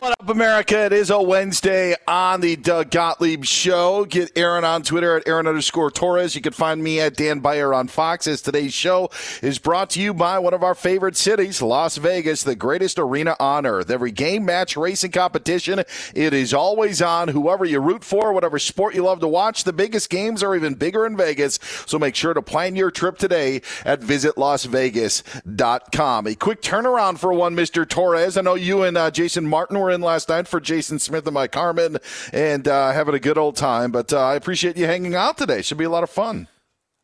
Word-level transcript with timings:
What 0.00 0.12
up, 0.20 0.28
America? 0.28 0.84
It 0.84 0.92
is 0.92 1.08
a 1.10 1.20
Wednesday 1.20 1.96
on 2.06 2.40
the 2.40 2.54
Doug 2.54 2.90
Gottlieb 2.90 3.44
Show. 3.44 4.04
Get 4.04 4.30
Aaron 4.36 4.64
on 4.64 4.82
Twitter 4.82 5.16
at 5.16 5.26
Aaron 5.26 5.48
underscore 5.48 5.90
Torres. 5.90 6.36
You 6.36 6.40
can 6.40 6.52
find 6.52 6.84
me 6.84 7.00
at 7.00 7.16
Dan 7.16 7.40
Beyer 7.40 7.74
on 7.74 7.88
Fox. 7.88 8.28
As 8.28 8.40
today's 8.40 8.72
show 8.72 9.10
is 9.42 9.58
brought 9.58 9.90
to 9.90 10.00
you 10.00 10.14
by 10.14 10.38
one 10.38 10.54
of 10.54 10.62
our 10.62 10.76
favorite 10.76 11.16
cities, 11.16 11.60
Las 11.60 11.96
Vegas, 11.96 12.44
the 12.44 12.54
greatest 12.54 12.96
arena 12.98 13.34
on 13.40 13.66
earth. 13.66 13.90
Every 13.90 14.12
game, 14.12 14.44
match, 14.44 14.76
racing 14.76 15.10
competition, 15.10 15.80
it 16.14 16.32
is 16.32 16.54
always 16.54 17.02
on. 17.02 17.26
Whoever 17.28 17.64
you 17.64 17.80
root 17.80 18.04
for, 18.04 18.32
whatever 18.32 18.60
sport 18.60 18.94
you 18.94 19.02
love 19.02 19.18
to 19.20 19.28
watch, 19.28 19.64
the 19.64 19.72
biggest 19.72 20.10
games 20.10 20.44
are 20.44 20.54
even 20.54 20.74
bigger 20.74 21.06
in 21.06 21.16
Vegas. 21.16 21.58
So 21.86 21.98
make 21.98 22.14
sure 22.14 22.34
to 22.34 22.42
plan 22.42 22.76
your 22.76 22.92
trip 22.92 23.18
today 23.18 23.62
at 23.84 24.00
visitlasvegas.com. 24.00 26.26
A 26.26 26.34
quick 26.36 26.62
turnaround 26.62 27.18
for 27.18 27.32
one, 27.32 27.56
Mr. 27.56 27.88
Torres. 27.88 28.36
I 28.36 28.42
know 28.42 28.54
you 28.54 28.84
and 28.84 28.96
uh, 28.96 29.10
Jason 29.10 29.48
Martin 29.48 29.76
were 29.78 29.87
in 29.90 30.00
last 30.00 30.28
night 30.28 30.48
for 30.48 30.60
Jason 30.60 30.98
Smith 30.98 31.26
and 31.26 31.34
Mike 31.34 31.54
Harmon 31.54 31.98
and 32.32 32.66
uh, 32.66 32.92
having 32.92 33.14
a 33.14 33.20
good 33.20 33.38
old 33.38 33.56
time. 33.56 33.90
But 33.90 34.12
uh, 34.12 34.20
I 34.20 34.34
appreciate 34.34 34.76
you 34.76 34.86
hanging 34.86 35.14
out 35.14 35.38
today. 35.38 35.62
Should 35.62 35.78
be 35.78 35.84
a 35.84 35.90
lot 35.90 36.02
of 36.02 36.10
fun. 36.10 36.48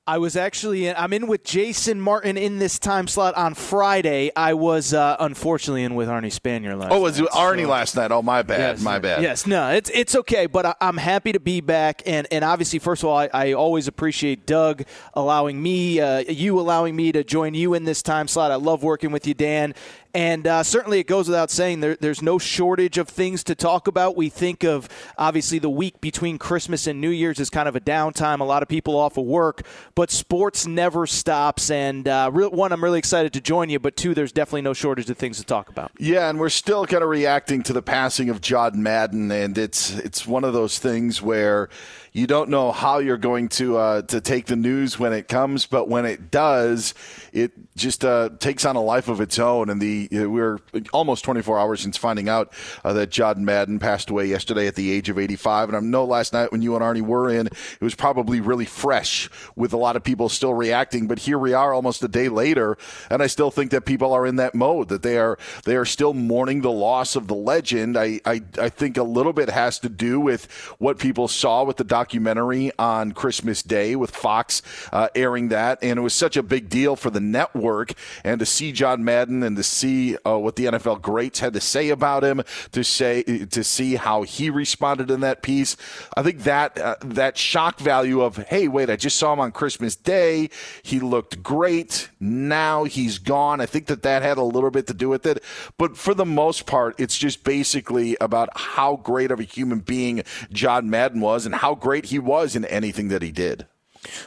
I 0.06 0.18
was 0.18 0.36
actually 0.36 0.86
in, 0.86 0.94
I'm 0.98 1.14
in 1.14 1.28
with 1.28 1.44
Jason 1.44 1.98
Martin 1.98 2.36
in 2.36 2.58
this 2.58 2.78
time 2.78 3.08
slot 3.08 3.34
on 3.36 3.54
Friday. 3.54 4.30
I 4.36 4.52
was 4.52 4.92
uh, 4.92 5.16
unfortunately 5.18 5.82
in 5.82 5.94
with 5.94 6.08
Arnie 6.10 6.26
Spanier 6.26 6.78
last. 6.78 6.92
Oh, 6.92 7.00
was 7.00 7.18
night, 7.18 7.30
Arnie 7.30 7.62
so. 7.62 7.70
last 7.70 7.96
night? 7.96 8.12
Oh, 8.12 8.20
my 8.20 8.42
bad, 8.42 8.58
Yes, 8.58 8.82
my 8.82 8.98
bad. 8.98 9.22
Yes, 9.22 9.46
no, 9.46 9.70
it's 9.70 9.88
it's 9.94 10.14
okay, 10.14 10.44
but 10.44 10.66
I, 10.66 10.74
I'm 10.82 10.98
happy 10.98 11.32
to 11.32 11.40
be 11.40 11.62
back, 11.62 12.02
and 12.04 12.26
and 12.30 12.44
obviously, 12.44 12.80
first 12.80 13.02
of 13.02 13.08
all, 13.08 13.16
I, 13.16 13.30
I 13.32 13.52
always 13.54 13.88
appreciate 13.88 14.44
Doug 14.44 14.84
allowing 15.14 15.62
me, 15.62 16.00
uh, 16.00 16.18
you 16.18 16.60
allowing 16.60 16.94
me 16.94 17.10
to 17.12 17.24
join 17.24 17.54
you 17.54 17.72
in 17.72 17.84
this 17.84 18.02
time 18.02 18.28
slot. 18.28 18.50
I 18.50 18.56
love 18.56 18.82
working 18.82 19.10
with 19.10 19.26
you, 19.26 19.32
Dan. 19.32 19.74
And 20.14 20.46
uh, 20.46 20.62
certainly, 20.62 21.00
it 21.00 21.08
goes 21.08 21.26
without 21.26 21.50
saying 21.50 21.80
there, 21.80 21.96
there's 21.96 22.22
no 22.22 22.38
shortage 22.38 22.98
of 22.98 23.08
things 23.08 23.42
to 23.44 23.56
talk 23.56 23.88
about. 23.88 24.16
We 24.16 24.28
think 24.28 24.62
of 24.62 24.88
obviously 25.18 25.58
the 25.58 25.68
week 25.68 26.00
between 26.00 26.38
Christmas 26.38 26.86
and 26.86 27.00
New 27.00 27.10
Year's 27.10 27.40
as 27.40 27.50
kind 27.50 27.68
of 27.68 27.74
a 27.74 27.80
downtime. 27.80 28.38
A 28.38 28.44
lot 28.44 28.62
of 28.62 28.68
people 28.68 28.96
off 28.96 29.16
of 29.16 29.24
work, 29.24 29.66
but 29.96 30.12
sports 30.12 30.68
never 30.68 31.06
stops. 31.06 31.68
And 31.68 32.06
uh, 32.06 32.30
one, 32.30 32.72
I'm 32.72 32.82
really 32.82 33.00
excited 33.00 33.32
to 33.32 33.40
join 33.40 33.70
you, 33.70 33.80
but 33.80 33.96
two, 33.96 34.14
there's 34.14 34.30
definitely 34.30 34.62
no 34.62 34.72
shortage 34.72 35.10
of 35.10 35.18
things 35.18 35.38
to 35.38 35.44
talk 35.44 35.68
about. 35.68 35.90
Yeah, 35.98 36.30
and 36.30 36.38
we're 36.38 36.48
still 36.48 36.86
kind 36.86 37.02
of 37.02 37.08
reacting 37.08 37.64
to 37.64 37.72
the 37.72 37.82
passing 37.82 38.30
of 38.30 38.40
John 38.40 38.80
Madden, 38.80 39.32
and 39.32 39.58
it's 39.58 39.90
it's 39.90 40.26
one 40.26 40.44
of 40.44 40.52
those 40.52 40.78
things 40.78 41.20
where 41.20 41.68
you 42.16 42.28
don't 42.28 42.48
know 42.48 42.70
how 42.70 42.98
you're 42.98 43.16
going 43.16 43.48
to 43.48 43.76
uh, 43.76 44.02
to 44.02 44.20
take 44.20 44.46
the 44.46 44.54
news 44.54 45.00
when 45.00 45.12
it 45.12 45.26
comes, 45.26 45.66
but 45.66 45.88
when 45.88 46.06
it 46.06 46.30
does, 46.30 46.94
it 47.32 47.50
just 47.74 48.04
uh, 48.04 48.30
takes 48.38 48.64
on 48.64 48.76
a 48.76 48.80
life 48.80 49.08
of 49.08 49.20
its 49.20 49.36
own. 49.40 49.68
And 49.68 49.82
the 49.82 50.08
we're 50.12 50.60
almost 50.92 51.24
24 51.24 51.58
hours 51.58 51.80
since 51.80 51.96
finding 51.96 52.28
out 52.28 52.52
uh, 52.84 52.92
that 52.92 53.10
John 53.10 53.44
Madden 53.44 53.80
passed 53.80 54.10
away 54.10 54.26
yesterday 54.26 54.68
at 54.68 54.76
the 54.76 54.92
age 54.92 55.08
of 55.08 55.18
85. 55.18 55.70
And 55.70 55.76
I 55.76 55.80
know 55.80 56.04
last 56.04 56.32
night 56.32 56.52
when 56.52 56.62
you 56.62 56.76
and 56.76 56.84
Arnie 56.84 57.02
were 57.02 57.28
in, 57.28 57.48
it 57.48 57.80
was 57.80 57.96
probably 57.96 58.40
really 58.40 58.64
fresh 58.64 59.28
with 59.56 59.72
a 59.72 59.76
lot 59.76 59.96
of 59.96 60.04
people 60.04 60.28
still 60.28 60.54
reacting. 60.54 61.08
But 61.08 61.18
here 61.18 61.38
we 61.38 61.52
are, 61.52 61.74
almost 61.74 62.00
a 62.04 62.08
day 62.08 62.28
later, 62.28 62.78
and 63.10 63.24
I 63.24 63.26
still 63.26 63.50
think 63.50 63.72
that 63.72 63.86
people 63.86 64.12
are 64.12 64.24
in 64.24 64.36
that 64.36 64.54
mode 64.54 64.88
that 64.90 65.02
they 65.02 65.18
are 65.18 65.36
they 65.64 65.74
are 65.74 65.84
still 65.84 66.14
mourning 66.14 66.60
the 66.60 66.70
loss 66.70 67.16
of 67.16 67.26
the 67.26 67.34
legend. 67.34 67.96
I 67.98 68.20
I, 68.24 68.40
I 68.60 68.68
think 68.68 68.98
a 68.98 69.02
little 69.02 69.32
bit 69.32 69.50
has 69.50 69.80
to 69.80 69.88
do 69.88 70.20
with 70.20 70.48
what 70.78 71.00
people 71.00 71.26
saw 71.26 71.64
with 71.64 71.76
the 71.76 71.84
documentary 72.04 72.70
on 72.78 73.12
Christmas 73.12 73.62
Day 73.62 73.96
with 73.96 74.10
Fox 74.10 74.60
uh, 74.92 75.08
airing 75.14 75.48
that, 75.48 75.78
and 75.80 75.98
it 75.98 76.02
was 76.02 76.12
such 76.12 76.36
a 76.36 76.42
big 76.42 76.68
deal 76.68 76.96
for 76.96 77.08
the 77.08 77.18
network 77.18 77.94
and 78.24 78.38
to 78.40 78.44
see 78.44 78.72
John 78.72 79.02
Madden 79.02 79.42
and 79.42 79.56
to 79.56 79.62
see 79.62 80.18
uh, 80.26 80.38
what 80.38 80.56
the 80.56 80.66
NFL 80.66 81.00
greats 81.00 81.40
had 81.40 81.54
to 81.54 81.62
say 81.62 81.88
about 81.88 82.22
him, 82.22 82.42
to 82.72 82.84
say 82.84 83.22
to 83.22 83.64
see 83.64 83.94
how 83.94 84.20
he 84.20 84.50
responded 84.50 85.10
in 85.10 85.20
that 85.20 85.40
piece. 85.40 85.78
I 86.14 86.22
think 86.22 86.42
that 86.42 86.78
uh, 86.78 86.96
that 87.00 87.38
shock 87.38 87.78
value 87.78 88.20
of 88.20 88.36
hey, 88.36 88.68
wait, 88.68 88.90
I 88.90 88.96
just 88.96 89.16
saw 89.16 89.32
him 89.32 89.40
on 89.40 89.50
Christmas 89.50 89.96
Day. 89.96 90.50
He 90.82 91.00
looked 91.00 91.42
great. 91.42 92.10
Now 92.20 92.84
he's 92.84 93.16
gone. 93.16 93.62
I 93.62 93.66
think 93.66 93.86
that 93.86 94.02
that 94.02 94.20
had 94.20 94.36
a 94.36 94.42
little 94.42 94.70
bit 94.70 94.86
to 94.88 94.94
do 94.94 95.08
with 95.08 95.24
it, 95.24 95.42
but 95.78 95.96
for 95.96 96.12
the 96.12 96.26
most 96.26 96.66
part, 96.66 97.00
it's 97.00 97.16
just 97.16 97.44
basically 97.44 98.14
about 98.20 98.50
how 98.54 98.96
great 98.96 99.30
of 99.30 99.40
a 99.40 99.44
human 99.44 99.78
being 99.78 100.22
John 100.52 100.90
Madden 100.90 101.22
was 101.22 101.46
and 101.46 101.54
how 101.54 101.74
great 101.74 101.93
he 102.02 102.18
was 102.18 102.56
in 102.56 102.64
anything 102.66 103.08
that 103.08 103.22
he 103.22 103.30
did. 103.32 103.66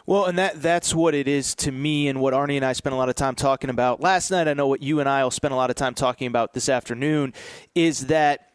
Well, 0.06 0.26
and 0.26 0.38
that 0.38 0.62
that's 0.62 0.96
what 0.96 1.14
it 1.14 1.28
is 1.28 1.54
to 1.56 1.72
me, 1.72 2.08
and 2.08 2.20
what 2.20 2.34
Arnie 2.34 2.56
and 2.56 2.66
I 2.66 2.74
spent 2.74 2.94
a 2.94 2.98
lot 2.98 3.10
of 3.10 3.16
time 3.16 3.36
talking 3.36 3.70
about 3.70 4.02
last 4.02 4.32
night. 4.32 4.48
I 4.48 4.54
know 4.54 4.68
what 4.68 4.82
you 4.82 5.00
and 5.00 5.08
I 5.08 5.24
will 5.24 5.32
spend 5.32 5.54
a 5.54 5.58
lot 5.58 5.70
of 5.70 5.76
time 5.76 5.94
talking 5.94 6.28
about 6.28 6.54
this 6.54 6.70
afternoon 6.70 7.34
is 7.76 8.08
that 8.08 8.48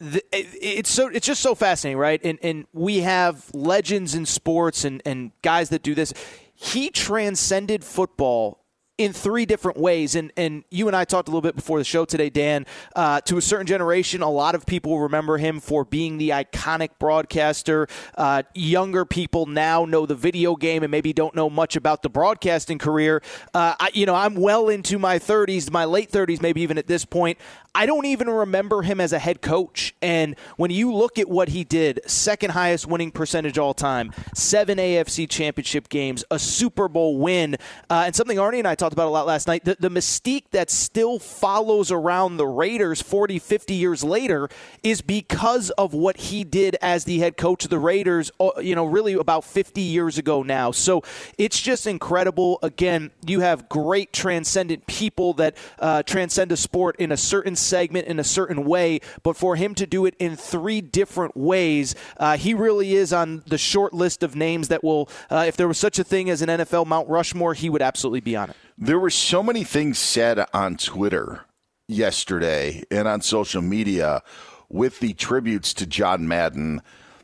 it's 0.00 0.90
so 0.90 1.08
it's 1.08 1.26
just 1.26 1.42
so 1.42 1.54
fascinating, 1.54 1.98
right? 1.98 2.20
And 2.24 2.38
and 2.42 2.66
we 2.72 2.98
have 2.98 3.50
legends 3.52 4.14
in 4.14 4.26
sports 4.26 4.84
and 4.84 5.02
and 5.04 5.32
guys 5.42 5.68
that 5.70 5.82
do 5.82 5.94
this. 5.94 6.14
He 6.54 6.90
transcended 6.90 7.84
football 7.84 8.59
in 9.00 9.14
three 9.14 9.46
different 9.46 9.78
ways. 9.78 10.14
And 10.14 10.30
and 10.36 10.62
you 10.68 10.86
and 10.86 10.94
I 10.94 11.06
talked 11.06 11.26
a 11.26 11.30
little 11.30 11.40
bit 11.40 11.56
before 11.56 11.78
the 11.78 11.84
show 11.84 12.04
today, 12.04 12.28
Dan. 12.28 12.66
Uh, 12.94 13.22
to 13.22 13.38
a 13.38 13.40
certain 13.40 13.66
generation, 13.66 14.20
a 14.20 14.28
lot 14.28 14.54
of 14.54 14.66
people 14.66 15.00
remember 15.00 15.38
him 15.38 15.58
for 15.58 15.86
being 15.86 16.18
the 16.18 16.28
iconic 16.28 16.90
broadcaster. 16.98 17.88
Uh, 18.14 18.42
younger 18.54 19.06
people 19.06 19.46
now 19.46 19.86
know 19.86 20.04
the 20.04 20.14
video 20.14 20.54
game 20.54 20.82
and 20.82 20.90
maybe 20.90 21.14
don't 21.14 21.34
know 21.34 21.48
much 21.48 21.76
about 21.76 22.02
the 22.02 22.10
broadcasting 22.10 22.76
career. 22.76 23.22
Uh, 23.54 23.74
I, 23.80 23.88
you 23.94 24.04
know, 24.04 24.14
I'm 24.14 24.34
well 24.34 24.68
into 24.68 24.98
my 24.98 25.18
30s, 25.18 25.70
my 25.70 25.86
late 25.86 26.12
30s, 26.12 26.42
maybe 26.42 26.60
even 26.60 26.76
at 26.76 26.86
this 26.86 27.06
point. 27.06 27.38
I 27.74 27.86
don't 27.86 28.04
even 28.04 28.28
remember 28.28 28.82
him 28.82 29.00
as 29.00 29.12
a 29.12 29.18
head 29.18 29.42
coach. 29.42 29.94
And 30.02 30.36
when 30.56 30.70
you 30.70 30.92
look 30.92 31.18
at 31.18 31.28
what 31.28 31.48
he 31.50 31.62
did, 31.62 32.00
second 32.06 32.50
highest 32.50 32.86
winning 32.86 33.12
percentage 33.12 33.58
all 33.58 33.74
time, 33.74 34.12
seven 34.34 34.78
AFC 34.78 35.28
championship 35.28 35.88
games, 35.88 36.24
a 36.30 36.38
Super 36.38 36.88
Bowl 36.88 37.18
win, 37.18 37.56
uh, 37.88 38.04
and 38.06 38.14
something 38.14 38.38
Arnie 38.38 38.58
and 38.58 38.66
I 38.66 38.74
talked 38.74 38.89
about 38.92 39.08
a 39.08 39.10
lot 39.10 39.26
last 39.26 39.46
night, 39.46 39.64
the, 39.64 39.76
the 39.78 39.90
mystique 39.90 40.50
that 40.50 40.70
still 40.70 41.18
follows 41.18 41.90
around 41.90 42.36
the 42.36 42.46
Raiders 42.46 43.02
40, 43.02 43.38
50 43.38 43.74
years 43.74 44.04
later 44.04 44.48
is 44.82 45.00
because 45.00 45.70
of 45.70 45.94
what 45.94 46.16
he 46.16 46.44
did 46.44 46.76
as 46.80 47.04
the 47.04 47.18
head 47.18 47.36
coach 47.36 47.64
of 47.64 47.70
the 47.70 47.78
Raiders, 47.78 48.30
uh, 48.40 48.50
you 48.60 48.74
know, 48.74 48.84
really 48.84 49.14
about 49.14 49.44
50 49.44 49.80
years 49.80 50.18
ago 50.18 50.42
now. 50.42 50.70
So 50.70 51.02
it's 51.38 51.60
just 51.60 51.86
incredible. 51.86 52.58
Again, 52.62 53.10
you 53.26 53.40
have 53.40 53.68
great 53.68 54.12
transcendent 54.12 54.86
people 54.86 55.34
that 55.34 55.56
uh, 55.78 56.02
transcend 56.02 56.52
a 56.52 56.56
sport 56.56 56.96
in 56.98 57.12
a 57.12 57.16
certain 57.16 57.56
segment 57.56 58.06
in 58.06 58.18
a 58.18 58.24
certain 58.24 58.64
way, 58.64 59.00
but 59.22 59.36
for 59.36 59.56
him 59.56 59.74
to 59.76 59.86
do 59.86 60.06
it 60.06 60.14
in 60.18 60.36
three 60.36 60.80
different 60.80 61.36
ways, 61.36 61.94
uh, 62.16 62.36
he 62.36 62.54
really 62.54 62.94
is 62.94 63.12
on 63.12 63.42
the 63.46 63.58
short 63.58 63.92
list 63.92 64.22
of 64.22 64.36
names 64.36 64.68
that 64.68 64.82
will, 64.82 65.08
uh, 65.30 65.44
if 65.46 65.56
there 65.56 65.68
was 65.68 65.78
such 65.78 65.98
a 65.98 66.04
thing 66.04 66.30
as 66.30 66.42
an 66.42 66.48
NFL 66.48 66.86
Mount 66.86 67.08
Rushmore, 67.08 67.54
he 67.54 67.70
would 67.70 67.82
absolutely 67.82 68.20
be 68.20 68.36
on 68.36 68.50
it. 68.50 68.56
There 68.82 68.98
were 68.98 69.10
so 69.10 69.42
many 69.42 69.62
things 69.62 69.98
said 69.98 70.42
on 70.54 70.78
Twitter 70.78 71.44
yesterday 71.86 72.82
and 72.90 73.06
on 73.06 73.20
social 73.20 73.60
media 73.60 74.22
with 74.70 75.00
the 75.00 75.12
tributes 75.12 75.74
to 75.74 75.86
John 75.86 76.26
Madden 76.26 76.80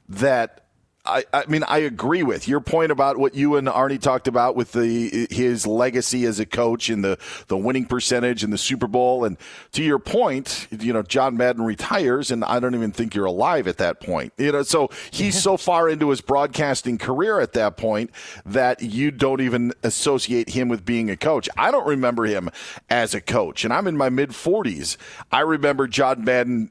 that 0.06 0.65
I, 1.06 1.24
I 1.32 1.46
mean, 1.46 1.64
I 1.64 1.78
agree 1.78 2.22
with 2.22 2.48
your 2.48 2.60
point 2.60 2.92
about 2.92 3.16
what 3.16 3.34
you 3.34 3.56
and 3.56 3.68
Arnie 3.68 4.00
talked 4.00 4.28
about 4.28 4.56
with 4.56 4.72
the 4.72 5.26
his 5.30 5.66
legacy 5.66 6.24
as 6.24 6.40
a 6.40 6.46
coach 6.46 6.88
and 6.88 7.04
the, 7.04 7.18
the 7.48 7.56
winning 7.56 7.86
percentage 7.86 8.42
and 8.42 8.52
the 8.52 8.58
Super 8.58 8.86
Bowl. 8.86 9.24
And 9.24 9.36
to 9.72 9.82
your 9.82 9.98
point, 9.98 10.68
you 10.70 10.92
know, 10.92 11.02
John 11.02 11.36
Madden 11.36 11.64
retires, 11.64 12.30
and 12.30 12.44
I 12.44 12.60
don't 12.60 12.74
even 12.74 12.92
think 12.92 13.14
you're 13.14 13.26
alive 13.26 13.68
at 13.68 13.78
that 13.78 14.00
point. 14.00 14.32
You 14.36 14.52
know, 14.52 14.62
so 14.62 14.90
he's 15.10 15.40
so 15.40 15.56
far 15.56 15.88
into 15.88 16.10
his 16.10 16.20
broadcasting 16.20 16.98
career 16.98 17.40
at 17.40 17.52
that 17.52 17.76
point 17.76 18.10
that 18.44 18.82
you 18.82 19.10
don't 19.10 19.40
even 19.40 19.72
associate 19.82 20.50
him 20.50 20.68
with 20.68 20.84
being 20.84 21.10
a 21.10 21.16
coach. 21.16 21.48
I 21.56 21.70
don't 21.70 21.86
remember 21.86 22.24
him 22.24 22.50
as 22.90 23.14
a 23.14 23.20
coach, 23.20 23.64
and 23.64 23.72
I'm 23.72 23.86
in 23.86 23.96
my 23.96 24.08
mid 24.08 24.30
40s. 24.30 24.96
I 25.30 25.40
remember 25.40 25.86
John 25.86 26.24
Madden 26.24 26.70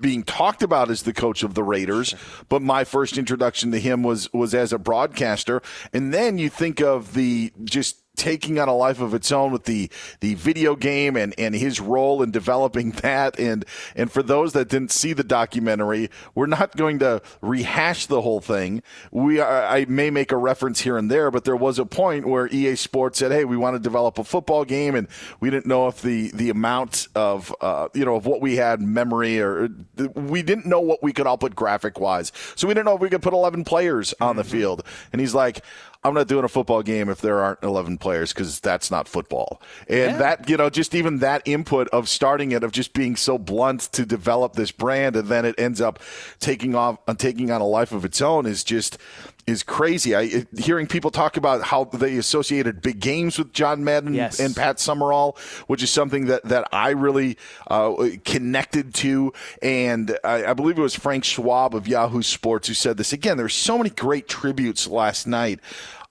being 0.00 0.22
talked 0.22 0.62
about 0.62 0.90
as 0.90 1.02
the 1.02 1.12
coach 1.12 1.42
of 1.42 1.54
the 1.54 1.62
Raiders, 1.62 2.14
but 2.48 2.62
my 2.62 2.84
first 2.84 3.16
introduction 3.16 3.70
to 3.72 3.80
him 3.80 4.02
was 4.02 4.32
was 4.32 4.54
as 4.54 4.72
a 4.72 4.78
broadcaster. 4.78 5.62
And 5.92 6.12
then 6.12 6.38
you 6.38 6.48
think 6.48 6.80
of 6.80 7.14
the 7.14 7.52
just 7.64 8.03
taking 8.16 8.58
on 8.58 8.68
a 8.68 8.74
life 8.74 9.00
of 9.00 9.14
its 9.14 9.30
own 9.32 9.52
with 9.52 9.64
the 9.64 9.90
the 10.20 10.34
video 10.34 10.76
game 10.76 11.16
and 11.16 11.34
and 11.38 11.54
his 11.54 11.80
role 11.80 12.22
in 12.22 12.30
developing 12.30 12.90
that. 13.02 13.38
And 13.38 13.64
and 13.94 14.10
for 14.10 14.22
those 14.22 14.52
that 14.52 14.68
didn't 14.68 14.92
see 14.92 15.12
the 15.12 15.24
documentary 15.24 16.10
we're 16.34 16.46
not 16.46 16.76
going 16.76 16.98
to 17.00 17.22
rehash 17.40 18.06
the 18.06 18.22
whole 18.22 18.40
thing. 18.40 18.82
We 19.10 19.40
are, 19.40 19.64
I 19.64 19.86
may 19.86 20.10
make 20.10 20.32
a 20.32 20.36
reference 20.36 20.80
here 20.80 20.96
and 20.96 21.10
there 21.10 21.30
but 21.30 21.44
there 21.44 21.56
was 21.56 21.78
a 21.78 21.86
point 21.86 22.26
where 22.26 22.46
EA 22.48 22.76
Sports 22.76 23.18
said 23.18 23.32
hey 23.32 23.44
we 23.44 23.56
want 23.56 23.74
to 23.74 23.80
develop 23.80 24.18
a 24.18 24.24
football 24.24 24.64
game 24.64 24.94
and 24.94 25.08
we 25.40 25.50
didn't 25.50 25.66
know 25.66 25.88
if 25.88 26.02
the 26.02 26.30
the 26.32 26.50
amount 26.50 27.08
of 27.14 27.54
uh, 27.60 27.88
you 27.94 28.04
know 28.04 28.16
of 28.16 28.26
what 28.26 28.40
we 28.40 28.56
had 28.56 28.80
memory 28.80 29.40
or 29.40 29.68
we 30.14 30.42
didn't 30.42 30.66
know 30.66 30.80
what 30.80 31.02
we 31.02 31.12
could 31.12 31.26
all 31.26 31.38
put 31.38 31.54
graphic 31.54 31.98
wise 32.00 32.32
so 32.54 32.68
we 32.68 32.74
didn't 32.74 32.86
know 32.86 32.94
if 32.94 33.00
we 33.00 33.08
could 33.08 33.22
put 33.22 33.32
11 33.32 33.64
players 33.64 34.14
on 34.20 34.36
the 34.36 34.42
mm-hmm. 34.42 34.50
field. 34.50 34.82
And 35.12 35.20
he's 35.20 35.34
like 35.34 35.64
I'm 36.04 36.12
not 36.12 36.28
doing 36.28 36.44
a 36.44 36.48
football 36.48 36.82
game 36.82 37.08
if 37.08 37.22
there 37.22 37.40
aren't 37.40 37.62
11 37.62 37.96
players 37.96 38.32
because 38.32 38.60
that's 38.60 38.90
not 38.90 39.08
football. 39.08 39.62
And 39.88 40.12
yeah. 40.12 40.16
that, 40.18 40.48
you 40.50 40.56
know, 40.58 40.68
just 40.68 40.94
even 40.94 41.20
that 41.20 41.40
input 41.46 41.88
of 41.88 42.10
starting 42.10 42.52
it, 42.52 42.62
of 42.62 42.72
just 42.72 42.92
being 42.92 43.16
so 43.16 43.38
blunt 43.38 43.80
to 43.92 44.04
develop 44.04 44.52
this 44.52 44.70
brand, 44.70 45.16
and 45.16 45.28
then 45.28 45.46
it 45.46 45.54
ends 45.58 45.80
up 45.80 45.98
taking 46.40 46.74
off, 46.74 46.98
uh, 47.08 47.14
taking 47.14 47.50
on 47.50 47.62
a 47.62 47.66
life 47.66 47.90
of 47.92 48.04
its 48.04 48.20
own 48.20 48.44
is 48.44 48.62
just, 48.62 48.98
is 49.46 49.62
crazy. 49.62 50.14
I 50.16 50.46
hearing 50.56 50.86
people 50.86 51.10
talk 51.10 51.36
about 51.36 51.62
how 51.62 51.84
they 51.84 52.16
associated 52.16 52.80
big 52.80 53.00
games 53.00 53.38
with 53.38 53.52
John 53.52 53.84
Madden 53.84 54.14
yes. 54.14 54.40
and 54.40 54.56
Pat 54.56 54.80
Summerall, 54.80 55.36
which 55.66 55.82
is 55.82 55.90
something 55.90 56.26
that 56.26 56.44
that 56.44 56.68
I 56.72 56.90
really 56.90 57.36
uh, 57.66 57.94
connected 58.24 58.94
to. 58.94 59.32
And 59.60 60.18
I, 60.24 60.46
I, 60.46 60.54
believe 60.54 60.78
it 60.78 60.82
was 60.82 60.94
Frank 60.94 61.24
Schwab 61.24 61.74
of 61.74 61.86
Yahoo 61.86 62.22
Sports 62.22 62.68
who 62.68 62.74
said 62.74 62.96
this. 62.96 63.12
Again, 63.12 63.36
there's 63.36 63.54
so 63.54 63.76
many 63.76 63.90
great 63.90 64.28
tributes 64.28 64.86
last 64.86 65.26
night 65.26 65.60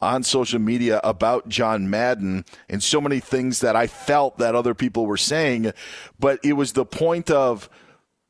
on 0.02 0.22
social 0.22 0.60
media 0.60 1.00
about 1.04 1.48
John 1.48 1.90
Madden 1.90 2.46
and 2.70 2.84
so 2.84 3.00
many 3.00 3.20
things 3.20 3.62
that 3.62 3.76
I 3.76 3.88
felt 3.88 4.38
that 4.38 4.54
other 4.54 4.74
people 4.74 5.06
were 5.06 5.18
saying, 5.18 5.72
but 6.20 6.40
it 6.44 6.54
was 6.54 6.74
the 6.74 6.86
point 6.86 7.32
of 7.32 7.70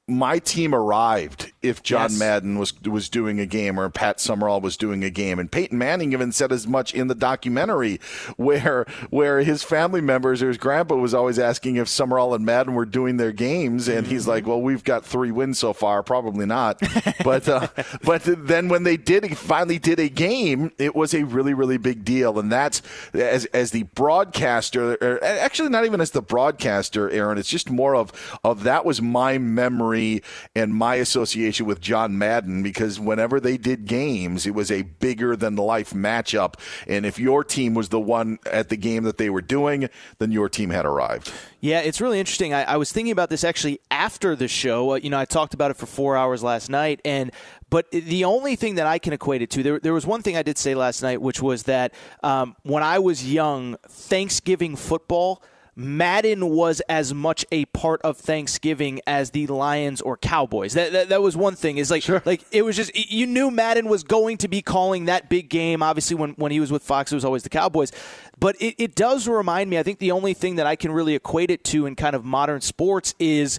my 0.08 0.40
team 0.40 0.76
arrived 0.76 1.53
if 1.64 1.82
John 1.82 2.12
yes. 2.12 2.20
Madden 2.20 2.60
was 2.60 2.80
was 2.84 3.10
doing 3.10 3.40
a 3.40 3.46
game 3.46 3.80
or 3.80 3.90
Pat 3.90 4.20
Summerall 4.20 4.62
was 4.62 4.76
doing 4.76 5.04
a 5.04 5.10
game, 5.10 5.40
and 5.40 5.50
Peyton 5.50 5.78
Manning 5.78 6.12
even 6.12 6.32
said 6.34 6.52
as 6.52 6.68
much 6.68 6.94
in 6.94 7.08
the 7.08 7.16
documentary, 7.16 8.00
where 8.36 8.86
where 9.10 9.40
his 9.42 9.64
family 9.64 10.02
members 10.02 10.44
or 10.44 10.50
his 10.50 10.58
grandpa 10.58 10.96
was 10.96 11.14
always 11.14 11.40
asking 11.40 11.78
if 11.78 11.88
Summerall 11.88 12.36
and 12.36 12.46
Madden 12.46 12.74
were 12.76 12.86
doing 12.86 13.18
their 13.18 13.32
games, 13.32 13.88
and 13.88 14.06
he's 14.06 14.28
like, 14.28 14.46
"Well, 14.46 14.62
we've 14.62 14.84
got 14.84 15.06
three 15.06 15.32
wins 15.32 15.58
so 15.58 15.72
far, 15.72 16.04
probably 16.04 16.46
not." 16.46 16.82
but 17.24 17.48
uh, 17.48 17.68
but 18.04 18.24
then 18.26 18.68
when 18.68 18.84
they 18.84 18.98
did 18.98 19.38
finally 19.38 19.80
did 19.80 20.00
a 20.00 20.10
game, 20.10 20.72
it 20.78 20.94
was 20.94 21.14
a 21.14 21.24
really 21.24 21.54
really 21.54 21.78
big 21.78 22.04
deal, 22.04 22.38
and 22.38 22.52
that's 22.52 22.82
as 23.14 23.46
as 23.46 23.72
the 23.72 23.84
broadcaster, 23.84 24.98
or 25.02 25.24
actually 25.24 25.70
not 25.70 25.86
even 25.86 26.02
as 26.02 26.12
the 26.12 26.22
broadcaster, 26.22 27.10
Aaron. 27.10 27.38
It's 27.38 27.50
just 27.50 27.72
more 27.72 27.96
of 27.96 28.12
of 28.44 28.64
that 28.64 28.84
was 28.84 29.02
my 29.02 29.38
memory 29.38 30.22
and 30.54 30.76
my 30.76 30.96
association 30.96 31.53
with 31.62 31.82
John 31.82 32.18
Madden 32.18 32.64
because 32.64 33.00
whenever 33.00 33.40
they 33.40 33.58
did 33.58 33.86
games, 33.86 34.46
it 34.46 34.54
was 34.54 34.72
a 34.72 34.84
bigger 34.84 35.36
than 35.36 35.56
life 35.56 35.92
matchup. 35.92 36.56
And 36.88 37.06
if 37.06 37.20
your 37.20 37.44
team 37.44 37.74
was 37.74 37.90
the 37.90 38.00
one 38.00 38.40
at 38.52 38.70
the 38.70 38.78
game 38.78 39.04
that 39.04 39.18
they 39.18 39.30
were 39.30 39.42
doing, 39.42 39.90
then 40.20 40.32
your 40.32 40.50
team 40.50 40.70
had 40.70 40.86
arrived. 40.86 41.32
Yeah, 41.60 41.80
it's 41.80 42.02
really 42.02 42.20
interesting. 42.20 42.54
I, 42.54 42.64
I 42.64 42.78
was 42.78 42.92
thinking 42.92 43.12
about 43.12 43.30
this 43.30 43.44
actually 43.44 43.80
after 43.90 44.36
the 44.36 44.48
show. 44.48 44.92
Uh, 44.92 44.96
you 44.96 45.10
know, 45.10 45.20
I 45.20 45.26
talked 45.26 45.54
about 45.54 45.72
it 45.72 45.78
for 45.78 45.86
four 45.86 46.18
hours 46.18 46.44
last 46.44 46.70
night, 46.70 47.00
and 47.06 47.32
but 47.70 47.90
the 47.90 48.26
only 48.26 48.56
thing 48.56 48.76
that 48.76 48.86
I 48.86 49.00
can 49.00 49.14
equate 49.14 49.42
it 49.42 49.50
to, 49.52 49.64
there, 49.64 49.80
there 49.80 49.94
was 49.94 50.06
one 50.06 50.22
thing 50.22 50.38
I 50.38 50.44
did 50.44 50.58
say 50.58 50.76
last 50.76 51.02
night, 51.02 51.22
which 51.22 51.42
was 51.42 51.64
that 51.64 51.94
um, 52.22 52.56
when 52.64 52.84
I 52.84 53.00
was 53.00 53.32
young, 53.32 53.78
Thanksgiving 53.88 54.76
football 54.76 55.42
Madden 55.76 56.50
was 56.50 56.82
as 56.82 57.14
much 57.14 57.46
a 57.52 57.66
part 57.66 58.02
of 58.04 58.18
Thanksgiving 58.18 59.02
as 59.08 59.32
the 59.32 59.48
Lions 59.48 60.02
or 60.02 60.18
Cowboys. 60.18 60.74
That 60.74 60.92
that, 60.92 61.10
that 61.10 61.22
was 61.22 61.36
one 61.36 61.56
thing. 61.56 61.78
Is 61.78 61.90
like 61.90 62.04
sure. 62.04 62.22
like 62.26 62.44
it 62.52 62.64
was 62.64 62.76
just 62.76 62.96
you 62.96 63.26
knew 63.26 63.50
Madden 63.50 63.88
was 63.88 64.04
going 64.04 64.38
to 64.38 64.48
be 64.48 64.62
calling 64.62 65.06
that 65.06 65.30
big 65.30 65.50
game. 65.50 65.82
Obviously, 65.82 66.16
when 66.16 66.32
when 66.32 66.52
he 66.52 66.60
was 66.60 66.72
with 66.72 66.84
Fox, 66.84 67.12
it 67.12 67.16
was 67.16 67.26
always 67.26 67.44
the 67.44 67.50
Cowboys. 67.50 67.92
But 68.40 68.56
it, 68.62 68.76
it 68.78 68.96
does 68.96 69.28
remind 69.28 69.70
me. 69.70 69.80
I 69.80 69.84
think 69.84 70.00
the 70.00 70.12
only 70.12 70.34
thing 70.34 70.56
that 70.56 70.68
I 70.68 70.76
can 70.76 70.92
really 70.92 71.16
equate 71.16 71.50
it 71.50 71.64
to 71.66 71.88
in 71.88 71.96
kind 71.96 72.16
of 72.16 72.24
modern 72.24 72.62
sports 72.62 73.16
is 73.20 73.58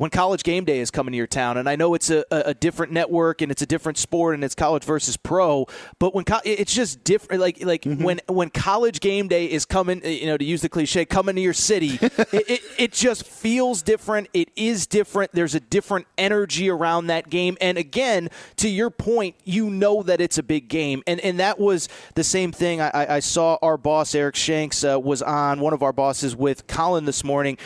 when 0.00 0.08
college 0.08 0.42
game 0.44 0.64
day 0.64 0.80
is 0.80 0.90
coming 0.90 1.12
to 1.12 1.18
your 1.18 1.26
town. 1.26 1.58
And 1.58 1.68
I 1.68 1.76
know 1.76 1.92
it's 1.92 2.08
a, 2.08 2.24
a 2.30 2.54
different 2.54 2.90
network 2.90 3.42
and 3.42 3.52
it's 3.52 3.60
a 3.60 3.66
different 3.66 3.98
sport 3.98 4.34
and 4.34 4.42
it's 4.42 4.54
college 4.54 4.82
versus 4.82 5.18
pro, 5.18 5.66
but 5.98 6.14
when 6.14 6.24
co- 6.24 6.40
it's 6.42 6.72
just 6.74 7.04
different. 7.04 7.42
Like 7.42 7.62
like 7.62 7.82
mm-hmm. 7.82 8.02
when 8.02 8.20
when 8.26 8.48
college 8.48 9.00
game 9.00 9.28
day 9.28 9.44
is 9.44 9.66
coming, 9.66 10.02
you 10.02 10.24
know, 10.24 10.38
to 10.38 10.44
use 10.44 10.62
the 10.62 10.70
cliche, 10.70 11.04
coming 11.04 11.34
to 11.34 11.42
your 11.42 11.52
city, 11.52 11.98
it, 12.00 12.32
it, 12.32 12.60
it 12.78 12.92
just 12.92 13.26
feels 13.26 13.82
different. 13.82 14.28
It 14.32 14.48
is 14.56 14.86
different. 14.86 15.32
There's 15.32 15.54
a 15.54 15.60
different 15.60 16.06
energy 16.16 16.70
around 16.70 17.08
that 17.08 17.28
game. 17.28 17.58
And 17.60 17.76
again, 17.76 18.30
to 18.56 18.70
your 18.70 18.88
point, 18.88 19.36
you 19.44 19.68
know 19.68 20.02
that 20.04 20.22
it's 20.22 20.38
a 20.38 20.42
big 20.42 20.68
game, 20.68 21.02
and 21.06 21.20
and 21.20 21.38
that 21.40 21.58
was 21.58 21.90
the 22.14 22.24
same 22.24 22.52
thing. 22.52 22.80
I, 22.80 23.16
I 23.16 23.20
saw 23.20 23.58
our 23.60 23.76
boss 23.76 24.14
Eric 24.14 24.36
Shanks 24.36 24.82
uh, 24.82 24.98
was 24.98 25.20
on 25.20 25.60
one 25.60 25.74
of 25.74 25.82
our 25.82 25.92
bosses 25.92 26.34
with 26.34 26.66
Colin 26.66 27.04
this 27.04 27.22
morning, 27.22 27.58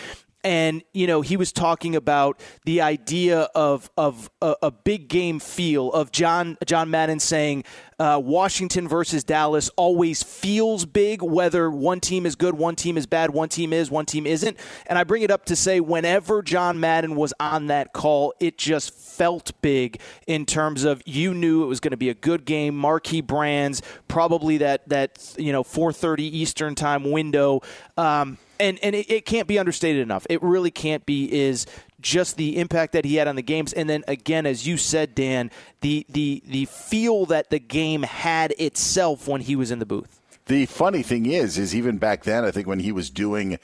and 0.44 0.82
you 0.92 1.06
know 1.06 1.22
he 1.22 1.36
was 1.36 1.50
talking 1.50 1.96
about 1.96 2.38
the 2.64 2.82
idea 2.82 3.40
of 3.54 3.90
of 3.96 4.30
a, 4.40 4.54
a 4.62 4.70
big 4.70 5.08
game 5.08 5.40
feel 5.40 5.90
of 5.92 6.12
John 6.12 6.56
John 6.66 6.90
Madden 6.90 7.18
saying 7.18 7.64
uh, 7.98 8.20
Washington 8.22 8.88
versus 8.88 9.24
Dallas 9.24 9.70
always 9.76 10.22
feels 10.22 10.84
big, 10.84 11.22
whether 11.22 11.70
one 11.70 12.00
team 12.00 12.26
is 12.26 12.34
good, 12.34 12.54
one 12.54 12.74
team 12.74 12.96
is 12.96 13.06
bad, 13.06 13.30
one 13.30 13.48
team 13.48 13.72
is, 13.72 13.90
one 13.90 14.06
team 14.06 14.26
isn't. 14.26 14.56
And 14.86 14.98
I 14.98 15.04
bring 15.04 15.22
it 15.22 15.30
up 15.30 15.44
to 15.46 15.56
say, 15.56 15.80
whenever 15.80 16.42
John 16.42 16.80
Madden 16.80 17.14
was 17.14 17.32
on 17.38 17.68
that 17.68 17.92
call, 17.92 18.34
it 18.40 18.58
just 18.58 18.92
felt 18.92 19.52
big 19.62 20.00
in 20.26 20.44
terms 20.44 20.84
of 20.84 21.02
you 21.06 21.34
knew 21.34 21.62
it 21.62 21.66
was 21.66 21.80
going 21.80 21.92
to 21.92 21.96
be 21.96 22.08
a 22.08 22.14
good 22.14 22.44
game, 22.44 22.76
marquee 22.76 23.20
brands, 23.20 23.80
probably 24.08 24.58
that 24.58 24.88
that 24.88 25.34
you 25.38 25.52
know 25.52 25.62
4:30 25.62 26.20
Eastern 26.20 26.74
time 26.74 27.10
window. 27.10 27.60
Um, 27.96 28.38
and 28.60 28.78
and 28.82 28.94
it, 28.94 29.10
it, 29.10 29.26
can't 29.26 29.48
be 29.48 29.58
understated 29.58 30.02
enough. 30.02 30.26
It 30.30 30.42
really 30.42 30.70
can't 30.70 31.04
be. 31.06 31.32
Is 31.32 31.66
just 32.00 32.36
the 32.36 32.58
impact 32.58 32.92
that 32.92 33.04
he 33.04 33.16
had 33.16 33.28
on 33.28 33.36
the 33.36 33.42
games, 33.42 33.72
and 33.72 33.88
then 33.88 34.04
again, 34.06 34.46
as 34.46 34.66
you 34.66 34.76
said, 34.76 35.14
Dan, 35.14 35.50
the 35.80 36.06
the 36.08 36.42
the 36.46 36.66
feel 36.66 37.26
that 37.26 37.50
the 37.50 37.58
game 37.58 38.02
had 38.02 38.52
itself 38.58 39.26
when 39.26 39.40
he 39.40 39.56
was 39.56 39.70
in 39.70 39.78
the 39.78 39.86
booth. 39.86 40.20
The 40.46 40.66
funny 40.66 41.02
thing 41.02 41.24
is, 41.24 41.56
is 41.56 41.74
even 41.74 41.96
back 41.96 42.24
then, 42.24 42.44
I 42.44 42.50
think 42.50 42.66
when 42.66 42.80
he 42.80 42.92
was 42.92 43.08
doing 43.08 43.58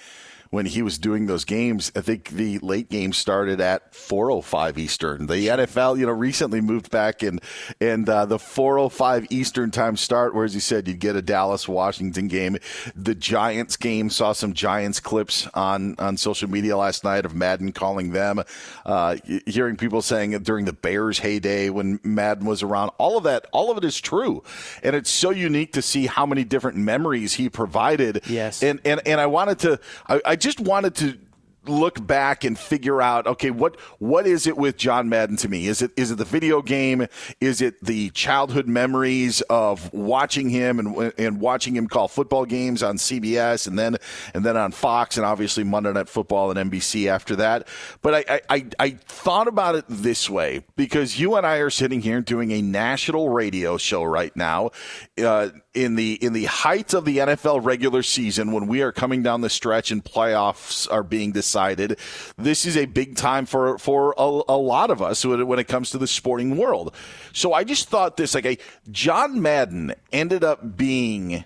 when 0.51 0.67
he 0.67 0.83
was 0.83 0.99
doing 0.99 1.27
those 1.27 1.45
games. 1.45 1.93
I 1.95 2.01
think 2.01 2.31
the 2.31 2.59
late 2.59 2.91
game 2.91 3.13
started 3.13 3.61
at 3.61 3.93
4:05 3.93 4.79
Eastern. 4.79 5.27
The 5.27 5.49
NFL, 5.49 5.99
you 5.99 6.07
know, 6.07 6.13
recently 6.13 6.61
moved 6.61 6.91
back 6.91 7.23
and 7.23 7.41
and 7.81 8.09
uh, 8.09 8.27
the 8.27 8.39
4:05 8.39 9.29
Eastern 9.31 9.71
time 9.71 9.97
start, 9.97 10.35
where 10.35 10.45
as 10.45 10.55
you 10.55 10.61
said, 10.61 10.89
you'd 10.89 10.99
get 10.99 11.17
a 11.17 11.23
Dallas 11.23 11.69
Washington 11.69 12.29
game. 12.29 12.59
The 12.97 13.15
Giants 13.15 13.77
game 13.77 14.11
saw 14.11 14.33
some 14.33 14.53
Giants 14.53 14.99
clips 14.99 15.49
on 15.55 15.95
on 15.99 16.17
social 16.17 16.51
media 16.51 16.77
last 16.77 17.05
night 17.05 17.25
of 17.25 17.35
Madden 17.35 17.73
calling 17.73 18.11
them, 18.11 18.43
uh, 18.85 19.17
hearing 19.47 19.77
people 19.77 20.03
saying 20.03 20.37
during 20.43 20.65
the 20.65 20.73
Bears 20.73 21.21
heyday 21.21 21.71
when 21.71 22.01
Madden 22.03 22.47
was 22.47 22.63
around. 22.63 22.91
All 22.99 23.17
of 23.17 23.25
that, 23.25 23.47
all 23.53 23.71
of 23.71 23.79
it 23.79 23.85
is 23.85 24.01
true, 24.01 24.43
and 24.83 24.97
it's 24.97 25.11
so 25.11 25.31
unique 25.31 25.73
to 25.75 25.83
see 25.83 26.07
how 26.07 26.27
many 26.27 26.43
different 26.43 26.77
memories 26.77 27.35
he 27.35 27.49
provided. 27.49 28.23
Yes, 28.29 28.65
and 28.65 28.81
and 28.85 29.01
and 29.07 29.21
I 29.21 29.27
wanted 29.27 29.61
to, 29.61 29.81
I, 30.09 30.21
I 30.25 30.37
just 30.41 30.59
wanted 30.61 30.95
to 30.97 31.19
look 31.71 32.07
back 32.07 32.45
and 32.45 32.59
figure 32.59 33.01
out 33.01 33.27
okay 33.27 33.51
what 33.51 33.79
what 33.99 34.27
is 34.27 34.47
it 34.47 34.57
with 34.57 34.77
John 34.77 35.09
Madden 35.09 35.37
to 35.39 35.49
me? 35.49 35.67
Is 35.67 35.83
it 35.83 35.93
is 35.97 36.11
it 36.11 36.17
the 36.17 36.25
video 36.25 36.63
game? 36.63 37.07
Is 37.41 37.61
it 37.61 37.83
the 37.83 38.11
childhood 38.11 38.67
memories 38.67 39.41
of 39.43 39.93
watching 39.93 40.49
him 40.51 40.79
and 40.79 41.13
and 41.19 41.41
watching 41.41 41.77
him 41.77 41.89
call 41.89 42.09
football 42.09 42.45
games 42.45 42.83
on 42.83 42.97
CBS 42.97 43.67
and 43.67 43.79
then 43.79 43.97
and 44.35 44.45
then 44.45 44.57
on 44.57 44.73
Fox 44.73 45.17
and 45.17 45.25
obviously 45.25 45.65
Monday 45.65 45.93
Night 45.93 46.09
Football 46.09 46.51
and 46.51 46.71
NBC 46.71 47.07
after 47.07 47.37
that? 47.37 47.69
But 48.03 48.27
I 48.29 48.41
I, 48.49 48.67
I 48.79 48.91
thought 48.91 49.49
about 49.49 49.75
it 49.75 49.85
this 49.89 50.29
way 50.29 50.65
because 50.77 51.19
you 51.19 51.37
and 51.37 51.47
I 51.47 51.57
are 51.57 51.71
sitting 51.71 52.01
here 52.01 52.21
doing 52.21 52.51
a 52.53 52.63
national 52.63 53.29
radio 53.29 53.77
show 53.77 54.05
right 54.05 54.35
now 54.37 54.71
uh, 55.19 55.51
in 55.75 55.95
the 55.95 56.15
in 56.15 56.33
the 56.33 56.47
height 56.47 56.95
of 56.95 57.05
the 57.05 57.19
NFL 57.19 57.65
regular 57.65 58.03
season 58.03 58.53
when 58.53 58.67
we 58.67 58.83
are 58.83 58.93
coming 58.93 59.23
down 59.23 59.41
the 59.41 59.51
stretch 59.51 59.91
and 59.91 60.05
playoffs 60.05 60.91
are 60.91 61.03
being 61.03 61.33
decided, 61.33 61.60
this 62.37 62.67
is 62.67 62.77
a 62.77 62.87
big 62.87 63.17
time 63.17 63.47
for 63.47 63.79
for 63.79 64.15
a, 64.17 64.23
a 64.49 64.59
lot 64.59 64.91
of 64.91 65.03
us 65.03 65.25
when 65.25 65.59
it 65.59 65.69
comes 65.69 65.91
to 65.91 65.99
the 65.99 66.07
sporting 66.07 66.57
world. 66.57 66.95
So 67.33 67.53
I 67.53 67.65
just 67.65 67.89
thought 67.89 68.17
this 68.17 68.35
like 68.35 68.47
a 68.47 68.59
John 68.91 69.41
Madden 69.41 69.95
ended 70.13 70.45
up 70.45 70.77
being 70.77 71.45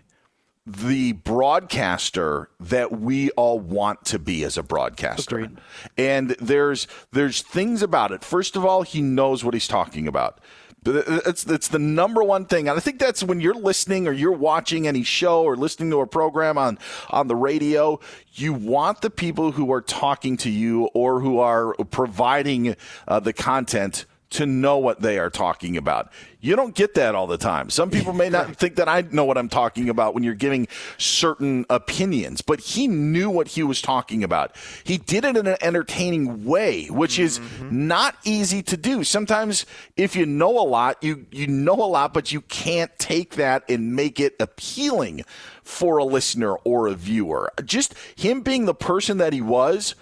the 0.66 1.12
broadcaster 1.12 2.49
that 2.59 2.99
we 2.99 3.30
all 3.33 3.61
want 3.61 4.04
to 4.06 4.18
be 4.18 4.44
as 4.44 4.56
a 4.56 4.62
broadcaster. 4.62 5.38
Agreed. 5.38 5.59
And 5.99 6.30
there's 6.40 6.87
there's 7.12 7.42
things 7.42 7.83
about 7.83 8.12
it. 8.12 8.25
First 8.25 8.56
of 8.56 8.64
all, 8.64 8.83
he 8.83 9.02
knows 9.02 9.44
what 9.44 9.54
he's 9.54 9.68
talking 9.68 10.09
about. 10.09 10.40
It's, 10.87 11.47
it's 11.47 11.68
the 11.68 11.78
number 11.78 12.23
one 12.23 12.44
thing. 12.44 12.68
And 12.68 12.76
I 12.76 12.80
think 12.80 12.99
that's 12.99 13.23
when 13.23 13.40
you're 13.40 13.54
listening 13.54 14.06
or 14.06 14.12
you're 14.12 14.33
watching 14.33 14.87
any 14.87 15.02
show 15.02 15.42
or 15.42 15.56
listening 15.56 15.90
to 15.90 16.00
a 16.00 16.06
program 16.06 16.59
on, 16.59 16.78
on 17.09 17.26
the 17.28 17.37
radio, 17.37 18.00
you 18.35 18.52
want 18.52 19.00
the 19.00 19.09
people 19.09 19.52
who 19.52 19.73
are 19.73 19.80
talking 19.80 20.37
to 20.38 20.50
you 20.50 20.90
or 20.92 21.21
who 21.21 21.38
are 21.38 21.73
providing 21.90 22.76
uh, 23.09 23.18
the 23.18 23.33
content 23.33 24.04
to 24.31 24.47
know 24.47 24.78
what 24.78 25.00
they 25.00 25.19
are 25.19 25.31
talking 25.31 25.76
about. 25.76 26.11
You 26.40 26.57
don't 26.57 26.75
get 26.75 26.95
that 26.95 27.14
all 27.14 27.26
the 27.26 27.38
time. 27.38 27.71
Some 27.71 27.90
people 27.90 28.12
may 28.12 28.28
not 28.28 28.57
think 28.57 28.76
that 28.76 28.88
I 28.88 29.02
know 29.11 29.25
what 29.25 29.38
I'm 29.38 29.49
talking 29.49 29.88
about 29.88 30.12
when 30.12 30.25
you're 30.25 30.35
giving 30.35 30.66
certain 30.99 31.64
opinions, 31.71 32.43
but 32.43 32.61
he 32.61 32.88
knew 32.88 33.31
what 33.31 33.49
he 33.49 33.62
was 33.62 33.81
talking 33.81 34.25
about. 34.25 34.57
He 34.83 34.99
did 34.99 35.25
it 35.25 35.37
in 35.37 35.47
an 35.47 35.57
entertaining 35.61 36.45
way, 36.45 36.87
which 36.87 37.19
is 37.19 37.38
mm-hmm. 37.38 37.87
not 37.87 38.16
easy 38.25 38.62
to 38.64 38.76
do. 38.76 39.04
Sometimes 39.04 39.66
if 39.97 40.16
you 40.16 40.26
know 40.26 40.59
a 40.59 40.66
lot, 40.66 41.02
you 41.02 41.26
you 41.31 41.47
know 41.47 41.75
a 41.75 41.87
lot, 41.87 42.12
but 42.12 42.33
you 42.33 42.40
can't 42.43 42.90
take 42.99 43.37
that 43.37 43.64
and 43.71 43.95
make 43.95 44.21
it 44.21 44.35
appealing 44.40 45.25
for 45.62 45.99
a 45.99 46.04
listener 46.04 46.54
or 46.64 46.88
a 46.88 46.95
viewer. 46.95 47.52
Just 47.64 47.95
him 48.16 48.43
being 48.43 48.64
the 48.64 48.75
person 48.75 49.19
that 49.19 49.33
he 49.33 49.40
was, 49.40 49.95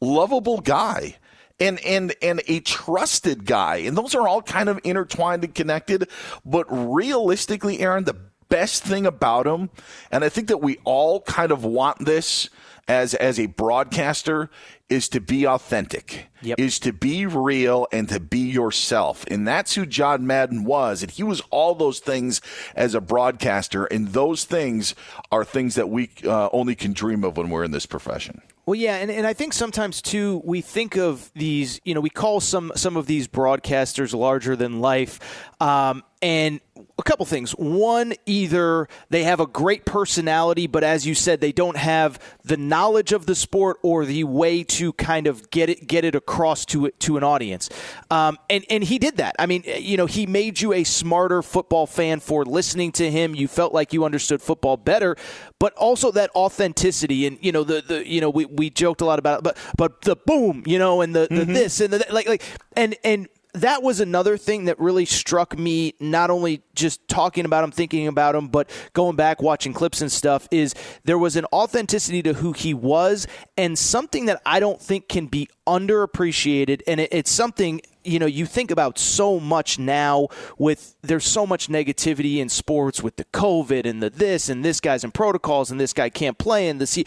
lovable 0.00 0.60
guy 0.60 1.16
and 1.60 1.78
and 1.84 2.14
and 2.22 2.42
a 2.46 2.60
trusted 2.60 3.44
guy. 3.44 3.76
And 3.76 3.96
those 3.96 4.14
are 4.14 4.28
all 4.28 4.42
kind 4.42 4.68
of 4.68 4.80
intertwined 4.84 5.44
and 5.44 5.54
connected. 5.54 6.08
But 6.44 6.66
realistically, 6.68 7.80
Aaron, 7.80 8.04
the 8.04 8.16
best 8.48 8.84
thing 8.84 9.06
about 9.06 9.46
him, 9.46 9.70
and 10.10 10.24
I 10.24 10.28
think 10.28 10.48
that 10.48 10.58
we 10.58 10.78
all 10.84 11.20
kind 11.22 11.50
of 11.50 11.64
want 11.64 12.04
this 12.04 12.48
as 12.88 13.14
as 13.14 13.40
a 13.40 13.46
broadcaster, 13.46 14.48
is 14.88 15.08
to 15.08 15.20
be 15.20 15.44
authentic, 15.46 16.28
yep. 16.42 16.60
is 16.60 16.78
to 16.78 16.92
be 16.92 17.26
real 17.26 17.88
and 17.90 18.08
to 18.08 18.20
be 18.20 18.38
yourself. 18.38 19.24
And 19.28 19.46
that's 19.46 19.74
who 19.74 19.84
John 19.84 20.26
Madden 20.26 20.64
was. 20.64 21.02
And 21.02 21.10
he 21.10 21.24
was 21.24 21.40
all 21.50 21.74
those 21.74 21.98
things 21.98 22.40
as 22.76 22.94
a 22.94 23.00
broadcaster. 23.00 23.86
And 23.86 24.08
those 24.08 24.44
things 24.44 24.94
are 25.32 25.44
things 25.44 25.74
that 25.74 25.88
we 25.88 26.10
uh, 26.24 26.48
only 26.52 26.76
can 26.76 26.92
dream 26.92 27.24
of 27.24 27.36
when 27.36 27.50
we're 27.50 27.64
in 27.64 27.72
this 27.72 27.86
profession. 27.86 28.42
Well, 28.66 28.74
yeah, 28.74 28.96
and, 28.96 29.12
and 29.12 29.24
I 29.24 29.32
think 29.32 29.52
sometimes 29.52 30.02
too 30.02 30.42
we 30.44 30.60
think 30.60 30.96
of 30.96 31.30
these, 31.34 31.80
you 31.84 31.94
know, 31.94 32.00
we 32.00 32.10
call 32.10 32.40
some 32.40 32.72
some 32.74 32.96
of 32.96 33.06
these 33.06 33.28
broadcasters 33.28 34.12
larger 34.12 34.56
than 34.56 34.80
life, 34.80 35.20
um, 35.60 36.02
and 36.20 36.60
a 36.98 37.02
couple 37.02 37.26
things. 37.26 37.52
One, 37.52 38.14
either 38.26 38.88
they 39.10 39.24
have 39.24 39.40
a 39.40 39.46
great 39.46 39.84
personality, 39.84 40.66
but 40.66 40.84
as 40.84 41.06
you 41.06 41.14
said, 41.14 41.40
they 41.40 41.52
don't 41.52 41.76
have 41.76 42.18
the 42.44 42.56
knowledge 42.56 43.12
of 43.12 43.26
the 43.26 43.34
sport 43.34 43.78
or 43.82 44.04
the 44.04 44.24
way 44.24 44.62
to 44.64 44.92
kind 44.94 45.26
of 45.26 45.50
get 45.50 45.68
it 45.68 45.86
get 45.86 46.04
it 46.04 46.14
across 46.14 46.64
to 46.66 46.86
it 46.86 47.00
to 47.00 47.16
an 47.16 47.24
audience. 47.24 47.68
Um, 48.10 48.38
and 48.48 48.64
and 48.70 48.82
he 48.84 48.98
did 48.98 49.18
that. 49.18 49.36
I 49.38 49.46
mean, 49.46 49.64
you 49.66 49.96
know, 49.96 50.06
he 50.06 50.26
made 50.26 50.60
you 50.60 50.72
a 50.72 50.84
smarter 50.84 51.42
football 51.42 51.86
fan 51.86 52.20
for 52.20 52.44
listening 52.44 52.92
to 52.92 53.10
him. 53.10 53.34
You 53.34 53.48
felt 53.48 53.72
like 53.72 53.92
you 53.92 54.04
understood 54.04 54.40
football 54.42 54.76
better, 54.76 55.16
but 55.58 55.72
also 55.74 56.10
that 56.12 56.30
authenticity. 56.34 57.26
And 57.26 57.38
you 57.40 57.52
know, 57.52 57.64
the 57.64 57.82
the 57.82 58.08
you 58.08 58.20
know 58.20 58.30
we, 58.30 58.46
we 58.46 58.70
joked 58.70 59.00
a 59.00 59.04
lot 59.04 59.18
about 59.18 59.38
it, 59.38 59.44
but 59.44 59.56
but 59.76 60.02
the 60.02 60.16
boom, 60.16 60.62
you 60.66 60.78
know, 60.78 61.00
and 61.00 61.14
the, 61.14 61.28
the 61.28 61.42
mm-hmm. 61.42 61.52
this 61.52 61.80
and 61.80 61.92
the 61.92 62.06
like 62.10 62.28
like 62.28 62.42
and 62.76 62.96
and 63.04 63.28
that 63.56 63.82
was 63.82 64.00
another 64.00 64.36
thing 64.36 64.66
that 64.66 64.78
really 64.78 65.04
struck 65.04 65.58
me, 65.58 65.94
not 65.98 66.30
only 66.30 66.62
just 66.74 67.06
talking 67.08 67.44
about 67.44 67.64
him, 67.64 67.70
thinking 67.70 68.06
about 68.06 68.34
him, 68.34 68.48
but 68.48 68.68
going 68.92 69.16
back, 69.16 69.40
watching 69.40 69.72
clips 69.72 70.00
and 70.00 70.12
stuff, 70.12 70.46
is 70.50 70.74
there 71.04 71.18
was 71.18 71.36
an 71.36 71.46
authenticity 71.46 72.22
to 72.22 72.34
who 72.34 72.52
he 72.52 72.74
was 72.74 73.26
and 73.56 73.78
something 73.78 74.26
that 74.26 74.42
I 74.44 74.60
don't 74.60 74.80
think 74.80 75.08
can 75.08 75.26
be 75.26 75.48
underappreciated. 75.66 76.82
And 76.86 77.00
it, 77.00 77.08
it's 77.12 77.30
something 77.30 77.80
you 78.04 78.18
know 78.20 78.26
you 78.26 78.46
think 78.46 78.70
about 78.70 78.98
so 78.98 79.40
much 79.40 79.80
now 79.80 80.28
with 80.58 80.94
there's 81.02 81.26
so 81.26 81.44
much 81.44 81.66
negativity 81.66 82.36
in 82.36 82.48
sports 82.48 83.02
with 83.02 83.16
the 83.16 83.24
covid 83.24 83.84
and 83.84 84.00
the 84.00 84.08
this 84.08 84.48
and 84.48 84.64
this 84.64 84.78
guy's 84.78 85.02
in 85.02 85.10
protocols 85.10 85.72
and 85.72 85.80
this 85.80 85.92
guy 85.92 86.08
can't 86.08 86.38
play 86.38 86.68
and 86.68 86.80
the 86.80 87.04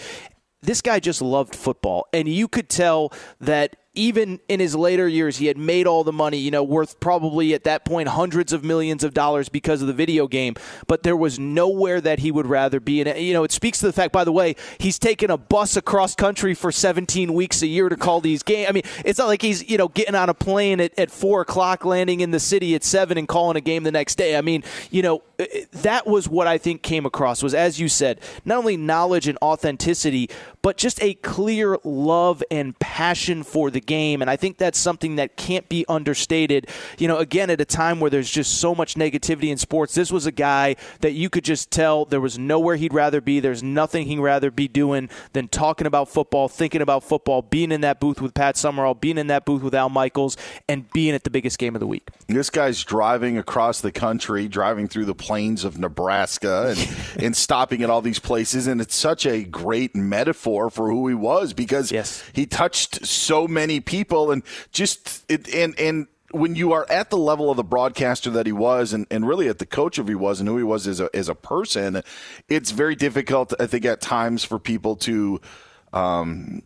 this 0.61 0.81
guy 0.81 0.99
just 0.99 1.21
loved 1.21 1.55
football 1.55 2.05
and 2.11 2.27
you 2.27 2.49
could 2.49 2.67
tell 2.67 3.13
that 3.39 3.77
even 3.99 4.39
in 4.47 4.61
his 4.61 4.75
later 4.75 5.09
years, 5.09 5.37
he 5.37 5.47
had 5.47 5.57
made 5.57 5.85
all 5.85 6.05
the 6.05 6.13
money, 6.13 6.37
you 6.37 6.51
know, 6.51 6.63
worth 6.63 7.01
probably 7.01 7.53
at 7.53 7.65
that 7.65 7.83
point 7.83 8.07
hundreds 8.07 8.53
of 8.53 8.63
millions 8.63 9.03
of 9.03 9.13
dollars 9.13 9.49
because 9.49 9.81
of 9.81 9.87
the 9.87 9.93
video 9.93 10.25
game. 10.25 10.55
But 10.87 11.03
there 11.03 11.17
was 11.17 11.37
nowhere 11.37 11.99
that 11.99 12.19
he 12.19 12.31
would 12.31 12.47
rather 12.47 12.79
be. 12.79 13.01
And, 13.01 13.19
you 13.19 13.33
know, 13.33 13.43
it 13.43 13.51
speaks 13.51 13.79
to 13.79 13.87
the 13.87 13.91
fact, 13.91 14.13
by 14.13 14.23
the 14.23 14.31
way, 14.31 14.55
he's 14.77 14.97
taken 14.97 15.29
a 15.29 15.37
bus 15.37 15.75
across 15.75 16.15
country 16.15 16.53
for 16.53 16.71
17 16.71 17.33
weeks 17.33 17.61
a 17.61 17.67
year 17.67 17.89
to 17.89 17.97
call 17.97 18.21
these 18.21 18.41
games. 18.41 18.69
I 18.69 18.71
mean, 18.71 18.83
it's 19.03 19.19
not 19.19 19.27
like 19.27 19.41
he's, 19.41 19.69
you 19.69 19.77
know, 19.77 19.89
getting 19.89 20.15
on 20.15 20.29
a 20.29 20.33
plane 20.33 20.79
at, 20.79 20.97
at 20.97 21.11
4 21.11 21.41
o'clock, 21.41 21.83
landing 21.83 22.21
in 22.21 22.31
the 22.31 22.39
city 22.39 22.75
at 22.75 22.85
7 22.85 23.17
and 23.17 23.27
calling 23.27 23.57
a 23.57 23.61
game 23.61 23.83
the 23.83 23.91
next 23.91 24.15
day. 24.15 24.37
I 24.37 24.41
mean, 24.41 24.63
you 24.91 25.01
know, 25.01 25.23
that 25.71 26.07
was 26.07 26.29
what 26.29 26.47
I 26.47 26.57
think 26.57 26.83
came 26.83 27.05
across 27.05 27.43
was, 27.43 27.53
as 27.53 27.79
you 27.79 27.89
said, 27.89 28.21
not 28.45 28.59
only 28.59 28.77
knowledge 28.77 29.27
and 29.27 29.37
authenticity, 29.41 30.29
but 30.61 30.77
just 30.77 31.01
a 31.01 31.13
clear 31.15 31.77
love 31.83 32.43
and 32.51 32.77
passion 32.79 33.43
for 33.43 33.69
the 33.71 33.79
game. 33.89 34.21
And 34.21 34.29
I 34.29 34.35
think 34.37 34.57
that's 34.57 34.79
something 34.79 35.17
that 35.17 35.35
can't 35.35 35.67
be 35.67 35.83
understated. 35.89 36.69
You 36.99 37.07
know, 37.07 37.17
again, 37.17 37.49
at 37.49 37.59
a 37.59 37.65
time 37.65 37.99
where 37.99 38.11
there's 38.11 38.29
just 38.29 38.59
so 38.59 38.75
much 38.75 38.93
negativity 38.95 39.49
in 39.49 39.57
sports, 39.57 39.95
this 39.95 40.11
was 40.11 40.25
a 40.27 40.31
guy 40.31 40.75
that 41.01 41.13
you 41.13 41.29
could 41.29 41.43
just 41.43 41.71
tell 41.71 42.05
there 42.05 42.21
was 42.21 42.37
nowhere 42.37 42.75
he'd 42.75 42.93
rather 42.93 43.19
be. 43.19 43.39
There's 43.39 43.63
nothing 43.63 44.05
he'd 44.05 44.19
rather 44.19 44.51
be 44.51 44.67
doing 44.67 45.09
than 45.33 45.47
talking 45.47 45.87
about 45.87 46.07
football, 46.07 46.47
thinking 46.47 46.81
about 46.81 47.03
football, 47.03 47.41
being 47.41 47.71
in 47.71 47.81
that 47.81 47.99
booth 47.99 48.21
with 48.21 48.33
Pat 48.33 48.55
Summerall, 48.55 48.93
being 48.93 49.17
in 49.17 49.27
that 49.27 49.43
booth 49.43 49.63
with 49.63 49.73
Al 49.73 49.89
Michaels, 49.89 50.37
and 50.67 50.89
being 50.91 51.15
at 51.15 51.23
the 51.23 51.31
biggest 51.31 51.57
game 51.57 51.75
of 51.75 51.79
the 51.79 51.87
week. 51.87 52.07
This 52.27 52.51
guy's 52.51 52.83
driving 52.83 53.37
across 53.37 53.81
the 53.81 53.91
country, 53.91 54.47
driving 54.47 54.87
through 54.87 55.05
the 55.05 55.15
plains 55.15 55.63
of 55.63 55.79
Nebraska 55.79 56.75
and, 56.77 56.97
and 57.25 57.35
stopping 57.35 57.81
at 57.81 57.89
all 57.89 58.01
these 58.01 58.19
places. 58.19 58.67
And 58.67 58.79
it's 58.79 58.95
such 58.95 59.25
a 59.25 59.43
great 59.43 59.95
metaphor 59.95 60.69
for 60.69 60.91
who 60.91 61.07
he 61.07 61.15
was 61.15 61.53
because 61.53 61.91
yes. 61.91 62.23
he 62.33 62.45
touched 62.45 63.05
so 63.05 63.47
many 63.47 63.78
people 63.79 64.31
and 64.31 64.43
just 64.71 65.25
it, 65.29 65.53
and 65.53 65.79
and 65.79 66.07
when 66.31 66.55
you 66.55 66.73
are 66.73 66.85
at 66.89 67.09
the 67.09 67.17
level 67.17 67.49
of 67.49 67.57
the 67.57 67.63
broadcaster 67.63 68.29
that 68.29 68.45
he 68.45 68.51
was 68.51 68.93
and, 68.93 69.07
and 69.09 69.27
really 69.27 69.47
at 69.47 69.59
the 69.59 69.65
coach 69.65 69.97
of 69.97 70.07
he 70.07 70.15
was 70.15 70.39
and 70.39 70.47
who 70.47 70.57
he 70.57 70.63
was 70.63 70.87
as 70.87 70.99
a, 70.99 71.09
as 71.13 71.27
a 71.27 71.35
person, 71.35 72.03
it's 72.47 72.71
very 72.71 72.95
difficult, 72.95 73.53
I 73.59 73.65
think, 73.65 73.85
at 73.85 73.99
times 74.01 74.43
for 74.43 74.59
people 74.59 74.95
to 74.97 75.41
um, 75.91 76.61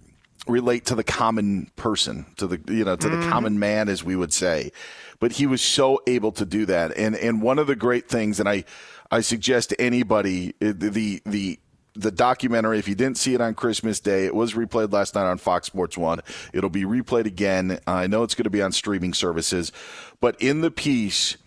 relate 0.48 0.86
to 0.88 0.96
the 0.96 1.04
common 1.04 1.72
person, 1.76 2.26
to 2.38 2.48
the 2.48 2.62
you 2.74 2.84
know, 2.84 2.96
to 2.96 3.08
mm-hmm. 3.08 3.22
the 3.22 3.30
common 3.30 3.60
man, 3.60 3.90
as 3.90 4.04
we 4.04 4.16
would 4.16 4.34
say. 4.34 4.72
But 5.20 5.34
he 5.34 5.48
was 5.48 5.62
so 5.62 6.02
able 6.08 6.34
to 6.34 6.46
do 6.46 6.66
that. 6.66 6.98
And 6.98 7.16
and 7.16 7.42
one 7.42 7.60
of 7.60 7.68
the 7.68 7.76
great 7.76 8.10
things, 8.10 8.40
and 8.40 8.50
I 8.50 8.66
I 9.10 9.22
suggest 9.22 9.70
to 9.70 9.82
anybody 9.82 10.54
the 10.60 11.22
the 11.26 11.60
the 11.96 12.12
documentary, 12.12 12.80
if 12.80 12.88
you 12.88 12.96
didn't 12.96 13.18
see 13.18 13.34
it 13.34 13.42
on 13.42 13.54
Christmas 13.54 14.00
Day, 14.00 14.26
it 14.26 14.34
was 14.34 14.54
replayed 14.54 14.92
last 14.92 15.16
night 15.16 15.26
on 15.30 15.38
Fox 15.38 15.68
Sports 15.68 15.98
1. 15.98 16.22
It'll 16.54 16.70
be 16.70 16.84
replayed 16.84 17.26
again. 17.26 17.80
I 17.86 18.08
know 18.08 18.24
it's 18.24 18.36
going 18.36 18.46
to 18.46 18.50
be 18.50 18.62
on 18.62 18.72
streaming 18.72 19.14
services. 19.14 19.72
But 20.20 20.42
in 20.42 20.62
the 20.62 20.72
piece, 20.72 21.38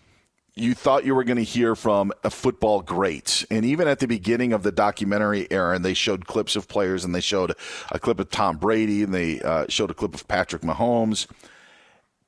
you 0.55 0.73
thought 0.73 1.05
you 1.05 1.13
were 1.13 1.23
going 1.23 1.37
to 1.37 1.43
hear 1.43 1.75
from 1.75 2.11
a 2.23 2.29
football 2.29 2.81
great. 2.81 3.45
And 3.51 3.65
even 3.65 3.87
at 3.87 3.99
the 3.99 4.07
beginning 4.07 4.53
of 4.53 4.63
the 4.63 4.71
documentary, 4.71 5.47
Aaron, 5.51 5.81
they 5.81 5.93
showed 5.93 6.27
clips 6.27 6.55
of 6.55 6.67
players 6.67 7.03
and 7.03 7.13
they 7.13 7.21
showed 7.21 7.53
a 7.91 7.99
clip 7.99 8.19
of 8.19 8.29
Tom 8.29 8.57
Brady 8.57 9.03
and 9.03 9.13
they 9.13 9.41
uh, 9.41 9.65
showed 9.69 9.91
a 9.91 9.93
clip 9.93 10.15
of 10.15 10.27
Patrick 10.27 10.63
Mahomes 10.63 11.27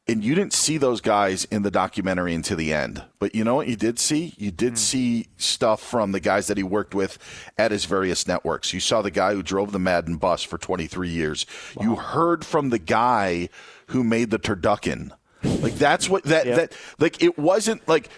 and 0.09 0.23
you 0.23 0.33
didn't 0.33 0.53
see 0.53 0.77
those 0.77 1.01
guys 1.01 1.45
in 1.45 1.61
the 1.61 1.71
documentary 1.71 2.33
until 2.33 2.57
the 2.57 2.73
end. 2.73 3.03
But 3.19 3.35
you 3.35 3.43
know 3.43 3.55
what 3.55 3.67
you 3.67 3.75
did 3.75 3.99
see? 3.99 4.33
You 4.37 4.51
did 4.51 4.73
mm. 4.73 4.77
see 4.77 5.27
stuff 5.37 5.81
from 5.81 6.11
the 6.11 6.19
guys 6.19 6.47
that 6.47 6.57
he 6.57 6.63
worked 6.63 6.95
with 6.95 7.17
at 7.57 7.71
his 7.71 7.85
various 7.85 8.27
networks. 8.27 8.73
You 8.73 8.79
saw 8.79 9.01
the 9.01 9.11
guy 9.11 9.33
who 9.33 9.43
drove 9.43 9.71
the 9.71 9.79
Madden 9.79 10.17
bus 10.17 10.41
for 10.41 10.57
23 10.57 11.09
years. 11.09 11.45
Wow. 11.75 11.83
You 11.83 11.95
heard 11.95 12.43
from 12.43 12.69
the 12.69 12.79
guy 12.79 13.49
who 13.87 14.03
made 14.03 14.31
the 14.31 14.39
turducken. 14.39 15.11
Like 15.43 15.75
that's 15.75 16.09
what 16.09 16.23
that 16.25 16.45
yep. 16.45 16.55
that 16.57 16.73
like 16.99 17.23
it 17.23 17.37
wasn't 17.37 17.87
like 17.87 18.09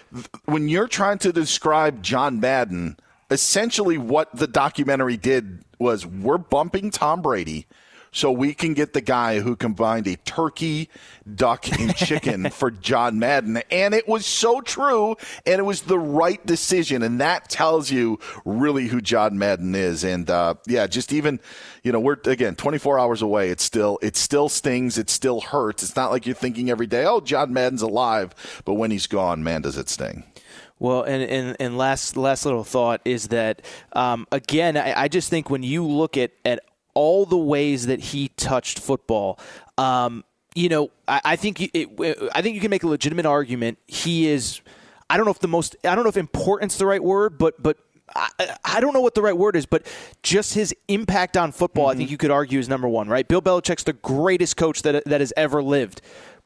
when 0.46 0.68
you're 0.68 0.88
trying 0.88 1.18
to 1.18 1.32
describe 1.32 2.02
John 2.02 2.40
Madden, 2.40 2.98
essentially 3.30 3.96
what 3.96 4.34
the 4.34 4.48
documentary 4.48 5.16
did 5.16 5.62
was 5.78 6.04
we're 6.04 6.38
bumping 6.38 6.90
Tom 6.90 7.22
Brady 7.22 7.66
so 8.12 8.30
we 8.30 8.52
can 8.52 8.74
get 8.74 8.92
the 8.92 9.00
guy 9.00 9.40
who 9.40 9.56
combined 9.56 10.06
a 10.06 10.16
turkey, 10.16 10.90
duck, 11.34 11.66
and 11.80 11.96
chicken 11.96 12.50
for 12.50 12.70
John 12.70 13.18
Madden. 13.18 13.62
And 13.70 13.94
it 13.94 14.06
was 14.06 14.26
so 14.26 14.60
true, 14.60 15.16
and 15.46 15.58
it 15.58 15.64
was 15.64 15.82
the 15.82 15.98
right 15.98 16.44
decision. 16.44 17.02
And 17.02 17.20
that 17.22 17.48
tells 17.48 17.90
you 17.90 18.18
really 18.44 18.88
who 18.88 19.00
John 19.00 19.38
Madden 19.38 19.74
is. 19.74 20.04
And 20.04 20.28
uh, 20.28 20.54
yeah, 20.66 20.86
just 20.86 21.12
even, 21.12 21.40
you 21.82 21.90
know, 21.90 22.00
we're 22.00 22.18
again 22.26 22.54
24 22.54 22.98
hours 22.98 23.22
away. 23.22 23.48
It's 23.48 23.64
still 23.64 23.98
it 24.02 24.16
still 24.16 24.50
stings. 24.50 24.98
It 24.98 25.08
still 25.08 25.40
hurts. 25.40 25.82
It's 25.82 25.96
not 25.96 26.10
like 26.10 26.26
you're 26.26 26.34
thinking 26.34 26.68
every 26.68 26.86
day, 26.86 27.06
oh, 27.06 27.20
John 27.20 27.52
Madden's 27.52 27.82
alive. 27.82 28.34
But 28.66 28.74
when 28.74 28.90
he's 28.90 29.06
gone, 29.06 29.42
man, 29.42 29.62
does 29.62 29.78
it 29.78 29.88
sting. 29.88 30.24
Well, 30.78 31.04
and, 31.04 31.22
and, 31.22 31.56
and 31.60 31.78
last 31.78 32.16
last 32.16 32.44
little 32.44 32.64
thought 32.64 33.00
is 33.04 33.28
that 33.28 33.62
um, 33.92 34.26
again, 34.32 34.76
I, 34.76 35.02
I, 35.02 35.08
just 35.08 35.30
think 35.30 35.48
when 35.48 35.62
you 35.62 35.86
look 35.86 36.16
at, 36.16 36.32
at 36.44 36.58
all 36.94 37.26
the 37.26 37.36
ways 37.36 37.86
that 37.86 38.00
he 38.00 38.28
touched 38.28 38.78
football, 38.78 39.38
um, 39.78 40.24
you 40.54 40.68
know, 40.68 40.90
I, 41.08 41.20
I 41.24 41.36
think 41.36 41.60
it, 41.60 41.88
I 42.34 42.42
think 42.42 42.54
you 42.54 42.60
can 42.60 42.70
make 42.70 42.82
a 42.82 42.88
legitimate 42.88 43.26
argument. 43.26 43.78
He 43.86 44.28
is, 44.28 44.60
I 45.08 45.16
don't 45.16 45.24
know 45.24 45.32
if 45.32 45.38
the 45.38 45.48
most, 45.48 45.76
I 45.84 45.94
don't 45.94 46.04
know 46.04 46.10
if 46.10 46.16
important's 46.16 46.76
the 46.76 46.86
right 46.86 47.02
word, 47.02 47.38
but 47.38 47.62
but 47.62 47.78
I, 48.14 48.56
I, 48.64 48.80
don't 48.80 48.92
know 48.92 49.00
what 49.00 49.14
the 49.14 49.22
right 49.22 49.36
word 49.36 49.56
is, 49.56 49.64
but 49.64 49.86
just 50.22 50.54
his 50.54 50.74
impact 50.88 51.36
on 51.36 51.52
football, 51.52 51.86
mm-hmm. 51.86 51.92
I 51.92 51.96
think 51.96 52.10
you 52.10 52.18
could 52.18 52.30
argue 52.30 52.58
is 52.58 52.68
number 52.68 52.88
one, 52.88 53.08
right? 53.08 53.26
Bill 53.26 53.40
Belichick's 53.40 53.84
the 53.84 53.94
greatest 53.94 54.56
coach 54.56 54.82
that, 54.82 55.04
that 55.06 55.20
has 55.20 55.32
ever 55.36 55.62
lived 55.62 56.02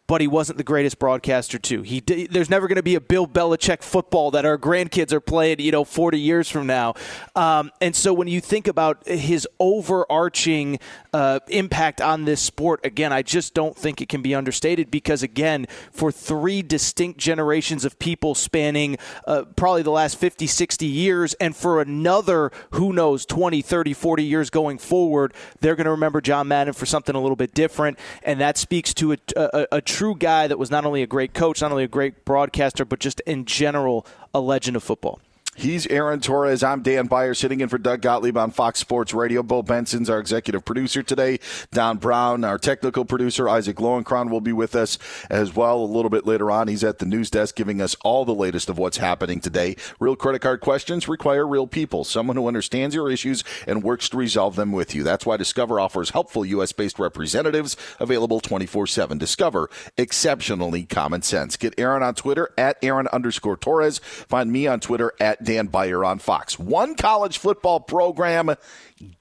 but 0.07 0.21
he 0.21 0.27
wasn't 0.27 0.59
the 0.59 0.65
greatest 0.65 0.99
broadcaster 0.99 1.59
too. 1.59 1.83
He 1.83 2.01
there's 2.01 2.51
never 2.51 2.69
going 2.69 2.77
to 2.77 2.83
be 2.83 2.95
a 2.95 3.01
Bill 3.01 3.27
Belichick 3.27 3.83
football 3.83 4.31
that 4.33 4.45
our 4.45 4.59
grandkids 4.59 5.13
are 5.13 5.21
playing, 5.21 5.61
you 5.61 5.73
know, 5.73 5.85
40 5.85 6.19
years 6.19 6.49
from 6.49 6.67
now. 6.67 6.95
Um, 7.35 7.71
and 7.81 7.95
so 7.95 8.13
when 8.13 8.29
you 8.29 8.41
think 8.41 8.69
about 8.69 9.07
his 9.07 9.49
overarching 9.59 10.79
uh, 11.13 11.41
impact 11.49 12.01
on 12.01 12.25
this 12.25 12.41
sport, 12.41 12.81
again, 12.85 13.13
I 13.13 13.23
just 13.23 13.55
don't 13.55 13.77
think 13.77 14.01
it 14.01 14.09
can 14.09 14.23
be 14.23 14.35
understated 14.35 14.91
because 14.91 15.23
again, 15.23 15.67
for 15.91 16.13
three 16.13 16.63
distinct 16.63 17.19
generations 17.19 17.85
of 17.85 17.99
people 17.99 18.35
spanning 18.35 18.97
uh, 19.27 19.45
probably 19.57 19.83
the 19.83 19.91
last 19.91 20.17
50, 20.19 20.47
60 20.47 20.87
years, 20.87 21.35
and 21.35 21.57
for 21.57 21.81
another, 21.81 22.53
who 22.71 22.93
knows, 22.93 23.27
20, 23.27 23.63
30, 23.63 23.93
40 23.93 24.23
years 24.25 24.51
going 24.51 24.79
forward, 24.79 25.35
they're 25.61 25.77
going 25.77 25.87
to 25.87 25.91
remember 25.91 26.21
John 26.21 26.49
Madden 26.49 26.75
for 26.75 26.87
something 26.87 27.15
a 27.15 27.21
little 27.21 27.37
bit 27.37 27.55
different, 27.55 27.99
and 28.23 28.41
that 28.41 28.57
speaks 28.57 28.95
to 28.95 29.13
a, 29.13 29.19
a, 29.37 29.67
a 29.73 29.81
true 29.97 30.15
guy 30.15 30.47
that 30.47 30.59
was 30.59 30.71
not 30.71 30.85
only 30.85 31.03
a 31.03 31.07
great 31.07 31.33
coach, 31.33 31.63
not 31.63 31.71
only 31.71 31.85
a 31.85 31.89
great 31.89 32.27
broadcaster, 32.27 32.85
but 32.85 32.99
just 32.99 33.21
in 33.21 33.47
general 33.47 34.07
a 34.35 34.41
legend 34.41 34.77
of 34.77 34.83
football. 34.83 35.23
He's 35.59 35.87
Aaron 35.87 36.21
Torres. 36.21 36.63
I'm 36.63 36.83
Dan 36.83 37.07
Beyer, 37.07 37.33
sitting 37.33 37.61
in 37.61 37.71
for 37.71 37.79
Doug 37.79 38.03
Gottlieb 38.03 38.37
on 38.37 38.51
Fox 38.51 38.79
Sports 38.79 39.15
Radio. 39.15 39.43
Bo 39.43 39.63
Benson's 39.63 40.11
our 40.11 40.19
executive 40.19 40.67
producer 40.67 41.03
today. 41.03 41.41
Don 41.73 41.97
Brown, 41.97 42.45
our 42.45 42.59
technical 42.59 43.07
producer. 43.07 43.49
Isaac 43.49 43.79
Lowenkron 43.79 44.29
will 44.29 44.43
be 44.43 44.53
with 44.53 44.77
us 44.77 44.99
as 45.31 45.57
well 45.57 45.79
a 45.79 45.87
little 45.87 46.11
bit 46.11 46.27
later 46.27 46.51
on. 46.51 46.69
He's 46.69 46.85
at 46.85 46.99
the 46.99 47.07
news 47.07 47.31
desk 47.31 47.57
giving 47.57 47.81
us 47.81 47.97
all 48.05 48.27
the 48.27 48.35
latest 48.35 48.69
of 48.69 48.77
what's 48.77 48.99
happening 48.99 49.41
today. 49.41 49.77
Real 49.99 50.15
credit 50.15 50.43
card 50.43 50.61
questions 50.61 51.09
require 51.09 51.47
real 51.47 51.67
people, 51.67 52.05
someone 52.05 52.37
who 52.37 52.49
understands 52.49 52.95
your 52.95 53.11
issues 53.11 53.43
and 53.67 53.83
works 53.83 54.11
to 54.11 54.19
resolve 54.19 54.57
them 54.57 54.73
with 54.73 54.95
you. 54.95 55.03
That's 55.03 55.25
why 55.25 55.39
Discover 55.39 55.81
offers 55.81 56.11
helpful 56.11 56.45
U.S. 56.45 56.73
based 56.73 56.99
representatives 56.99 57.79
available 57.99 58.41
24 58.41 58.89
7. 58.89 59.17
Discover 59.17 59.71
exceptionally 59.97 60.85
common 60.85 61.23
sense. 61.23 61.57
Get 61.57 61.73
Aaron 61.79 62.03
on 62.03 62.15
Twitter 62.15 62.51
at 62.59 62.77
Aaron 62.83 63.09
underscore 63.09 63.57
Torres. 63.57 64.01
Find 64.01 64.53
me 64.53 64.67
on 64.67 64.81
Twitter 64.81 65.15
at 65.19 65.46
Dan 65.47 65.69
Beyer 65.69 66.05
on 66.05 66.19
Fox. 66.19 66.59
One 66.59 66.95
college 66.95 67.39
football 67.39 67.81
program 67.81 68.55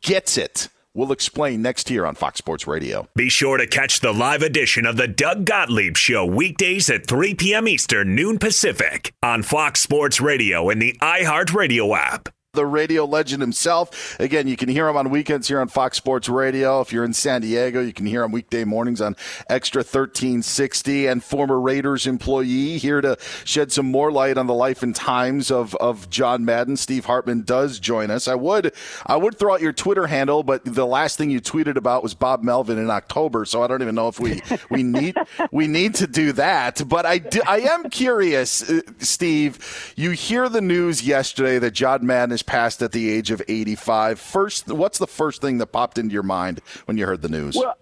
gets 0.01 0.37
it. 0.37 0.67
We'll 0.93 1.11
explain 1.11 1.61
next 1.61 1.89
year 1.89 2.05
on 2.05 2.15
Fox 2.15 2.37
Sports 2.37 2.67
Radio. 2.67 3.07
Be 3.15 3.27
sure 3.29 3.57
to 3.57 3.67
catch 3.67 3.99
the 3.99 4.13
live 4.13 4.41
edition 4.41 4.85
of 4.85 4.95
the 4.95 5.07
Doug 5.09 5.45
Gottlieb 5.45 5.97
Show 5.97 6.25
weekdays 6.25 6.89
at 6.89 7.05
3 7.05 7.35
p.m. 7.35 7.67
Eastern, 7.67 8.15
noon 8.15 8.39
Pacific 8.39 9.13
on 9.21 9.43
Fox 9.43 9.81
Sports 9.81 10.21
Radio 10.21 10.69
and 10.69 10.81
the 10.81 10.97
iHeartRadio 11.01 11.97
app 11.97 12.29
the 12.55 12.65
radio 12.65 13.05
legend 13.05 13.41
himself. 13.41 14.19
Again, 14.19 14.47
you 14.47 14.57
can 14.57 14.69
hear 14.69 14.87
him 14.87 14.97
on 14.97 15.09
weekends 15.09 15.47
here 15.47 15.59
on 15.61 15.67
Fox 15.67 15.97
Sports 15.97 16.29
Radio. 16.29 16.81
If 16.81 16.91
you're 16.91 17.03
in 17.03 17.13
San 17.13 17.41
Diego, 17.41 17.81
you 17.81 17.93
can 17.93 18.05
hear 18.05 18.23
him 18.23 18.31
weekday 18.31 18.63
mornings 18.63 19.01
on 19.01 19.15
XTRA 19.49 19.83
1360. 19.83 21.07
And 21.07 21.23
former 21.23 21.59
Raiders 21.59 22.07
employee 22.07 22.77
here 22.77 23.01
to 23.01 23.17
shed 23.43 23.71
some 23.71 23.91
more 23.91 24.11
light 24.11 24.37
on 24.37 24.47
the 24.47 24.53
life 24.53 24.83
and 24.83 24.95
times 24.95 25.51
of, 25.51 25.75
of 25.75 26.09
John 26.09 26.45
Madden. 26.45 26.77
Steve 26.77 27.05
Hartman 27.05 27.41
does 27.41 27.79
join 27.79 28.11
us. 28.11 28.27
I 28.27 28.35
would 28.35 28.73
I 29.05 29.17
would 29.17 29.37
throw 29.37 29.53
out 29.53 29.61
your 29.61 29.73
Twitter 29.73 30.07
handle, 30.07 30.43
but 30.43 30.63
the 30.65 30.85
last 30.85 31.17
thing 31.17 31.29
you 31.29 31.41
tweeted 31.41 31.75
about 31.75 32.03
was 32.03 32.13
Bob 32.13 32.43
Melvin 32.43 32.77
in 32.77 32.89
October, 32.89 33.45
so 33.45 33.63
I 33.63 33.67
don't 33.67 33.81
even 33.81 33.95
know 33.95 34.07
if 34.07 34.19
we 34.19 34.41
we 34.69 34.83
need 34.83 35.15
we 35.51 35.67
need 35.67 35.95
to 35.95 36.07
do 36.07 36.31
that. 36.33 36.87
But 36.87 37.05
I 37.05 37.17
do, 37.17 37.41
I 37.45 37.59
am 37.59 37.89
curious, 37.89 38.69
uh, 38.69 38.81
Steve. 38.99 39.93
You 39.95 40.11
hear 40.11 40.49
the 40.49 40.61
news 40.61 41.05
yesterday 41.05 41.59
that 41.59 41.71
John 41.71 42.05
Madden 42.05 42.33
is 42.33 42.43
passed 42.45 42.81
at 42.81 42.91
the 42.91 43.09
age 43.09 43.31
of 43.31 43.41
85. 43.47 44.19
First, 44.19 44.67
what's 44.67 44.97
the 44.97 45.07
first 45.07 45.41
thing 45.41 45.57
that 45.59 45.67
popped 45.67 45.97
into 45.97 46.13
your 46.13 46.23
mind 46.23 46.61
when 46.85 46.97
you 46.97 47.05
heard 47.05 47.21
the 47.21 47.29
news? 47.29 47.55
Well, 47.55 47.75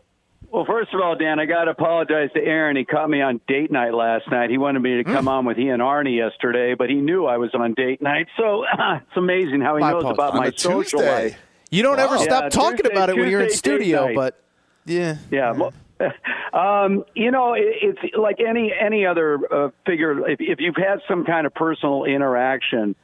well, 0.53 0.65
first 0.65 0.93
of 0.93 1.01
all, 1.01 1.15
Dan, 1.15 1.39
I 1.39 1.45
got 1.45 1.63
to 1.63 1.71
apologize 1.71 2.29
to 2.35 2.39
Aaron. 2.39 2.75
He 2.75 2.85
caught 2.85 3.09
me 3.09 3.21
on 3.21 3.41
date 3.47 3.71
night 3.71 3.91
last 3.91 4.29
night. 4.29 4.51
He 4.51 4.59
wanted 4.59 4.81
me 4.81 4.97
to 4.97 5.03
come 5.03 5.25
mm. 5.25 5.31
on 5.31 5.45
with 5.45 5.57
he 5.57 5.69
and 5.69 5.81
Arnie 5.81 6.15
yesterday, 6.15 6.75
but 6.75 6.91
he 6.91 6.97
knew 6.97 7.25
I 7.25 7.37
was 7.37 7.49
on 7.55 7.73
date 7.73 8.03
night. 8.03 8.27
So 8.37 8.63
it's 8.79 9.17
amazing 9.17 9.61
how 9.61 9.77
he 9.77 9.81
my 9.81 9.93
knows 9.93 10.05
about 10.05 10.35
my 10.35 10.51
social 10.51 10.99
Tuesday. 10.99 11.23
life. 11.23 11.39
You 11.71 11.81
don't 11.81 11.97
wow. 11.97 12.03
ever 12.03 12.17
stop 12.19 12.43
yeah, 12.43 12.49
talking 12.49 12.77
Tuesday, 12.77 12.93
about 12.93 13.09
it 13.09 13.17
when 13.17 13.29
you're 13.29 13.41
in 13.41 13.49
studio, 13.49 14.13
but 14.13 14.39
yeah, 14.85 15.17
yeah. 15.31 15.53
Well, 15.53 15.73
um, 16.53 17.03
you 17.15 17.31
know, 17.31 17.53
it, 17.53 17.63
it's 17.81 18.15
like 18.15 18.37
any 18.39 18.71
any 18.79 19.07
other 19.07 19.39
uh, 19.51 19.69
figure. 19.87 20.29
If, 20.29 20.39
if 20.39 20.59
you've 20.59 20.75
had 20.75 20.99
some 21.07 21.25
kind 21.25 21.47
of 21.47 21.53
personal 21.55 22.05
interaction 22.05 22.95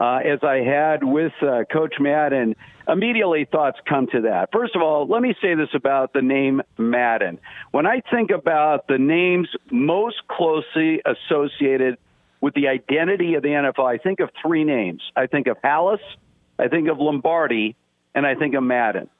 uh, 0.00 0.20
as 0.24 0.40
I 0.42 0.56
had 0.56 1.02
with 1.02 1.32
uh, 1.42 1.64
Coach 1.72 1.94
Madden, 1.98 2.54
immediately 2.86 3.46
thoughts 3.50 3.78
come 3.88 4.06
to 4.12 4.22
that. 4.22 4.50
First 4.52 4.76
of 4.76 4.82
all, 4.82 5.06
let 5.06 5.22
me 5.22 5.34
say 5.42 5.54
this 5.54 5.68
about 5.74 6.12
the 6.12 6.22
name 6.22 6.62
Madden. 6.76 7.38
When 7.72 7.86
I 7.86 8.02
think 8.10 8.30
about 8.30 8.86
the 8.86 8.98
names 8.98 9.48
most 9.70 10.16
closely 10.28 11.02
associated 11.04 11.98
with 12.40 12.54
the 12.54 12.68
identity 12.68 13.34
of 13.34 13.42
the 13.42 13.48
NFL, 13.48 13.84
I 13.84 13.98
think 13.98 14.20
of 14.20 14.30
three 14.40 14.64
names. 14.64 15.02
I 15.16 15.26
think 15.26 15.48
of 15.48 15.56
Halas, 15.62 15.98
I 16.58 16.68
think 16.68 16.88
of 16.88 16.98
Lombardi, 16.98 17.74
and 18.14 18.24
I 18.26 18.36
think 18.36 18.54
of 18.54 18.62
Madden. 18.62 19.10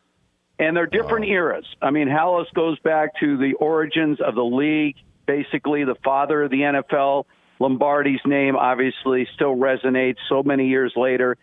And 0.61 0.77
they're 0.77 0.87
different 0.87 1.27
oh. 1.27 1.33
eras. 1.33 1.67
I 1.83 1.91
mean, 1.91 2.09
Halas 2.09 2.53
goes 2.55 2.79
back 2.81 3.19
to 3.21 3.37
the 3.37 3.55
origins 3.55 4.21
of 4.21 4.35
the 4.35 4.45
league, 4.45 4.97
basically 5.27 5.85
the 5.85 5.97
father 6.05 6.45
of 6.45 6.51
the 6.51 6.61
NFL. 6.61 7.25
Lombardi's 7.61 8.21
name 8.25 8.57
obviously 8.57 9.29
still 9.35 9.57
resonates 9.57 10.17
so 10.29 10.43
many 10.43 10.69
years 10.69 10.93
later. 10.97 11.37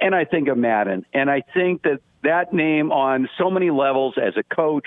And 0.00 0.14
I 0.14 0.24
think 0.24 0.48
of 0.48 0.58
Madden. 0.58 1.06
And 1.14 1.30
I 1.30 1.42
think 1.54 1.82
that 1.82 2.00
that 2.22 2.52
name 2.52 2.92
on 2.92 3.28
so 3.38 3.50
many 3.50 3.70
levels 3.70 4.14
as 4.16 4.34
a 4.36 4.42
coach, 4.42 4.86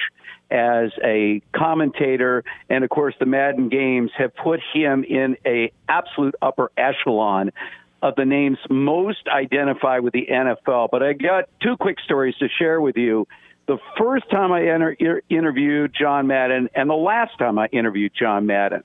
as 0.52 0.92
a 1.04 1.42
commentator, 1.54 2.44
and 2.70 2.84
of 2.84 2.90
course 2.90 3.16
the 3.20 3.26
Madden 3.26 3.70
games 3.70 4.12
have 4.18 4.36
put 4.36 4.60
him 4.74 5.04
in 5.04 5.38
a 5.46 5.72
absolute 5.90 6.36
upper 6.42 6.72
echelon 6.78 7.52
of 8.02 8.16
the 8.16 8.26
names 8.26 8.58
most 8.70 9.28
identify 9.28 10.00
with 10.00 10.14
the 10.14 10.28
NFL. 10.30 10.90
But 10.92 11.02
I 11.02 11.14
got 11.14 11.46
two 11.62 11.76
quick 11.78 12.00
stories 12.04 12.36
to 12.38 12.48
share 12.48 12.80
with 12.80 12.98
you. 12.98 13.28
The 13.68 13.80
first 13.98 14.30
time 14.30 14.52
I 14.52 14.62
interviewed 15.30 15.96
John 16.00 16.28
Madden 16.28 16.70
and 16.76 16.90
the 16.90 16.94
last 16.94 17.38
time 17.40 17.58
I 17.58 17.68
interviewed 17.68 18.12
John 18.18 18.46
Madden. 18.46 18.84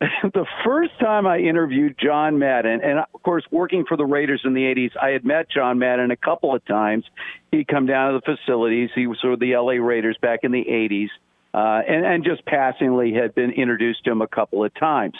the 0.22 0.46
first 0.64 0.92
time 1.00 1.26
I 1.26 1.38
interviewed 1.38 1.96
John 1.98 2.38
Madden, 2.38 2.80
and 2.82 3.00
of 3.00 3.22
course, 3.22 3.44
working 3.50 3.84
for 3.86 3.96
the 3.96 4.04
Raiders 4.04 4.42
in 4.44 4.54
the 4.54 4.62
80s, 4.62 4.90
I 5.00 5.10
had 5.10 5.24
met 5.24 5.50
John 5.50 5.78
Madden 5.78 6.12
a 6.12 6.16
couple 6.16 6.54
of 6.54 6.64
times. 6.66 7.04
He'd 7.50 7.66
come 7.66 7.86
down 7.86 8.12
to 8.12 8.20
the 8.20 8.36
facilities. 8.36 8.90
He 8.94 9.08
was 9.08 9.18
with 9.24 9.40
the 9.40 9.56
LA 9.56 9.84
Raiders 9.84 10.16
back 10.22 10.40
in 10.44 10.52
the 10.52 10.64
80s, 10.64 11.08
uh, 11.52 11.82
and, 11.88 12.06
and 12.06 12.24
just 12.24 12.44
passingly 12.46 13.12
had 13.12 13.34
been 13.34 13.50
introduced 13.50 14.04
to 14.04 14.12
him 14.12 14.22
a 14.22 14.28
couple 14.28 14.64
of 14.64 14.72
times. 14.74 15.14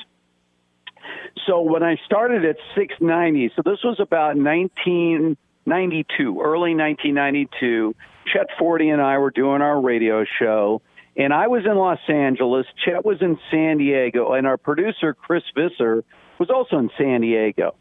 So 1.47 1.63
when 1.63 1.83
I 1.83 1.97
started 2.07 2.45
at 2.45 2.57
690, 2.77 3.53
so 3.57 3.63
this 3.65 3.79
was 3.83 3.99
about 3.99 4.37
1992, 4.37 6.41
early 6.41 6.75
1992, 6.75 7.97
Chet 8.33 8.47
Forte 8.59 8.89
and 8.89 9.01
I 9.01 9.19
were 9.19 9.31
doing 9.31 9.63
our 9.63 9.81
radio 9.81 10.25
show 10.39 10.83
and 11.19 11.35
I 11.35 11.49
was 11.49 11.65
in 11.67 11.77
Los 11.77 11.99
Angeles. 12.09 12.65
Chet 12.85 13.05
was 13.05 13.21
in 13.21 13.39
San 13.51 13.79
Diego, 13.79 14.33
and 14.33 14.47
our 14.47 14.57
producer 14.57 15.13
Chris 15.15 15.43
Visser 15.55 16.05
was 16.39 16.49
also 16.49 16.79
in 16.79 16.91
San 16.97 17.21
Diego. 17.21 17.75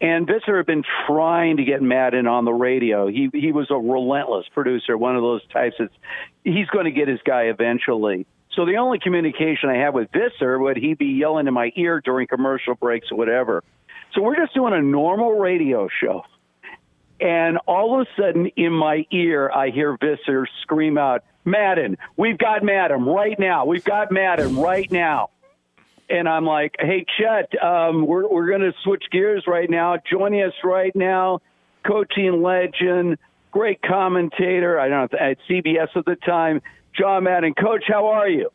And 0.00 0.26
Visser 0.26 0.56
had 0.56 0.66
been 0.66 0.84
trying 1.06 1.58
to 1.58 1.64
get 1.64 1.82
Madden 1.82 2.26
on 2.26 2.44
the 2.44 2.52
radio. 2.52 3.08
He 3.08 3.28
he 3.32 3.52
was 3.52 3.66
a 3.70 3.74
relentless 3.74 4.46
producer, 4.54 4.96
one 4.96 5.16
of 5.16 5.22
those 5.22 5.46
types 5.48 5.76
that's 5.78 5.92
he's 6.44 6.68
going 6.68 6.86
to 6.86 6.90
get 6.90 7.08
his 7.08 7.20
guy 7.24 7.42
eventually. 7.42 8.26
So 8.54 8.64
the 8.64 8.76
only 8.76 8.98
communication 8.98 9.68
I 9.68 9.76
had 9.76 9.90
with 9.90 10.08
Visser 10.12 10.58
would 10.58 10.76
he 10.76 10.94
be 10.94 11.06
yelling 11.06 11.46
in 11.46 11.54
my 11.54 11.72
ear 11.76 12.00
during 12.00 12.26
commercial 12.26 12.74
breaks 12.74 13.08
or 13.12 13.18
whatever. 13.18 13.62
So 14.14 14.22
we're 14.22 14.36
just 14.36 14.54
doing 14.54 14.72
a 14.72 14.80
normal 14.80 15.38
radio 15.38 15.88
show. 16.00 16.22
And 17.20 17.58
all 17.66 18.00
of 18.00 18.06
a 18.06 18.20
sudden 18.20 18.46
in 18.56 18.72
my 18.72 19.04
ear 19.10 19.50
I 19.50 19.70
hear 19.70 19.96
Visser 20.00 20.46
scream 20.62 20.96
out, 20.96 21.24
Madden. 21.50 21.96
We've 22.16 22.38
got 22.38 22.62
Madden 22.62 23.04
right 23.04 23.38
now. 23.38 23.64
We've 23.64 23.84
got 23.84 24.10
Madden 24.10 24.56
right 24.56 24.90
now. 24.90 25.30
And 26.10 26.28
I'm 26.28 26.44
like, 26.44 26.74
hey, 26.78 27.04
Chet, 27.18 27.62
um, 27.62 28.06
we're, 28.06 28.26
we're 28.26 28.48
going 28.48 28.62
to 28.62 28.72
switch 28.82 29.04
gears 29.10 29.44
right 29.46 29.68
now. 29.68 29.96
Joining 30.10 30.42
us 30.42 30.54
right 30.64 30.94
now, 30.96 31.40
coaching 31.86 32.42
legend, 32.42 33.18
great 33.50 33.80
commentator. 33.82 34.80
I 34.80 34.88
don't 34.88 35.12
know, 35.12 35.18
at 35.18 35.36
CBS 35.48 35.88
at 35.94 36.06
the 36.06 36.16
time, 36.16 36.62
John 36.98 37.24
Madden. 37.24 37.54
Coach, 37.54 37.84
how 37.86 38.08
are 38.08 38.28
you? 38.28 38.50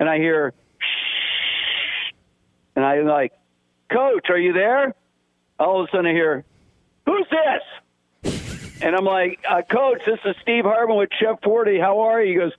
And 0.00 0.08
I 0.08 0.16
hear, 0.16 0.54
shh. 0.78 2.14
And 2.74 2.84
I'm 2.84 3.06
like, 3.06 3.32
Coach, 3.92 4.30
are 4.30 4.38
you 4.38 4.54
there? 4.54 4.94
All 5.58 5.82
of 5.82 5.88
a 5.88 5.90
sudden 5.90 6.06
I 6.06 6.12
hear, 6.12 6.44
who's 7.04 7.26
this? 7.30 7.62
And 8.82 8.96
I'm 8.96 9.04
like, 9.04 9.40
uh, 9.48 9.62
Coach, 9.62 10.02
this 10.04 10.18
is 10.24 10.34
Steve 10.42 10.64
Hartman 10.64 10.96
with 10.98 11.10
Chet 11.10 11.42
Forte. 11.42 11.78
How 11.78 12.00
are 12.00 12.20
you? 12.22 12.32
He 12.32 12.38
goes, 12.38 12.52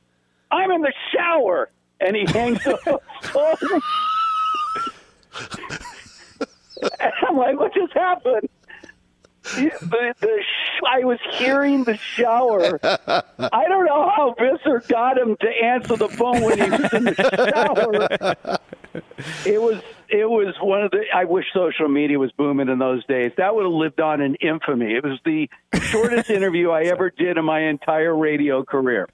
I'm 0.52 0.72
in 0.72 0.82
the 0.82 0.94
shower. 1.14 1.70
And 2.00 2.16
he 2.16 2.26
hangs 2.26 2.66
up 2.68 2.80
and 7.00 7.12
I'm 7.28 7.38
like, 7.38 7.60
what 7.60 7.74
just 7.74 7.94
happened? 7.94 8.50
The, 9.44 10.14
the 10.20 10.42
sh- 10.42 10.82
I 10.90 11.04
was 11.04 11.20
hearing 11.34 11.84
the 11.84 11.98
shower. 11.98 12.80
I 12.84 13.66
don't 13.68 13.86
know 13.86 14.10
how 14.16 14.36
Visser 14.40 14.82
got 14.88 15.18
him 15.18 15.36
to 15.38 15.48
answer 15.50 15.98
the 15.98 16.08
phone 16.10 16.42
when 16.42 16.58
he 16.58 16.70
was 16.70 16.94
in 16.94 17.04
the 17.04 17.16
shower. 18.46 18.58
It 19.46 19.62
was 19.62 19.82
it 20.14 20.30
was 20.30 20.54
one 20.62 20.84
of 20.84 20.92
the. 20.92 21.06
I 21.14 21.26
wish 21.26 21.46
social 21.54 21.88
media 21.90 22.20
was 22.20 22.32
booming 22.34 22.70
in 22.70 22.78
those 22.78 23.04
days. 23.06 23.32
That 23.38 23.56
would 23.56 23.64
have 23.64 23.74
lived 23.74 24.00
on 24.00 24.22
in 24.22 24.36
infamy. 24.36 24.94
It 24.94 25.04
was 25.04 25.20
the 25.26 25.50
shortest 25.82 26.30
interview 26.30 26.70
I 26.70 26.84
ever 26.84 27.10
did 27.10 27.38
in 27.38 27.46
my 27.46 27.62
entire 27.62 28.16
radio 28.16 28.64
career. 28.64 29.08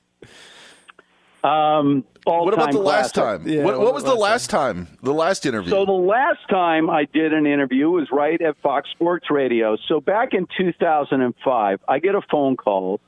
Um, 1.41 2.03
what 2.25 2.53
about 2.53 2.73
the 2.73 2.79
last 2.79 3.13
classic. 3.13 3.45
time? 3.45 3.63
what, 3.63 3.79
what 3.79 3.93
was 3.93 4.03
the 4.03 4.13
last 4.13 4.49
time? 4.49 4.88
The 5.01 5.13
last 5.13 5.45
interview? 5.45 5.71
So 5.71 5.85
the 5.85 5.91
last 5.93 6.39
time 6.49 6.89
I 6.89 7.05
did 7.05 7.33
an 7.33 7.47
interview 7.47 7.89
was 7.89 8.09
right 8.12 8.39
at 8.41 8.57
Fox 8.62 8.89
Sports 8.91 9.31
Radio. 9.31 9.77
So 9.88 10.01
back 10.01 10.33
in 10.33 10.47
2005, 10.57 11.79
I 11.88 11.99
get 11.99 12.15
a 12.15 12.21
phone 12.29 12.57
call 12.57 12.99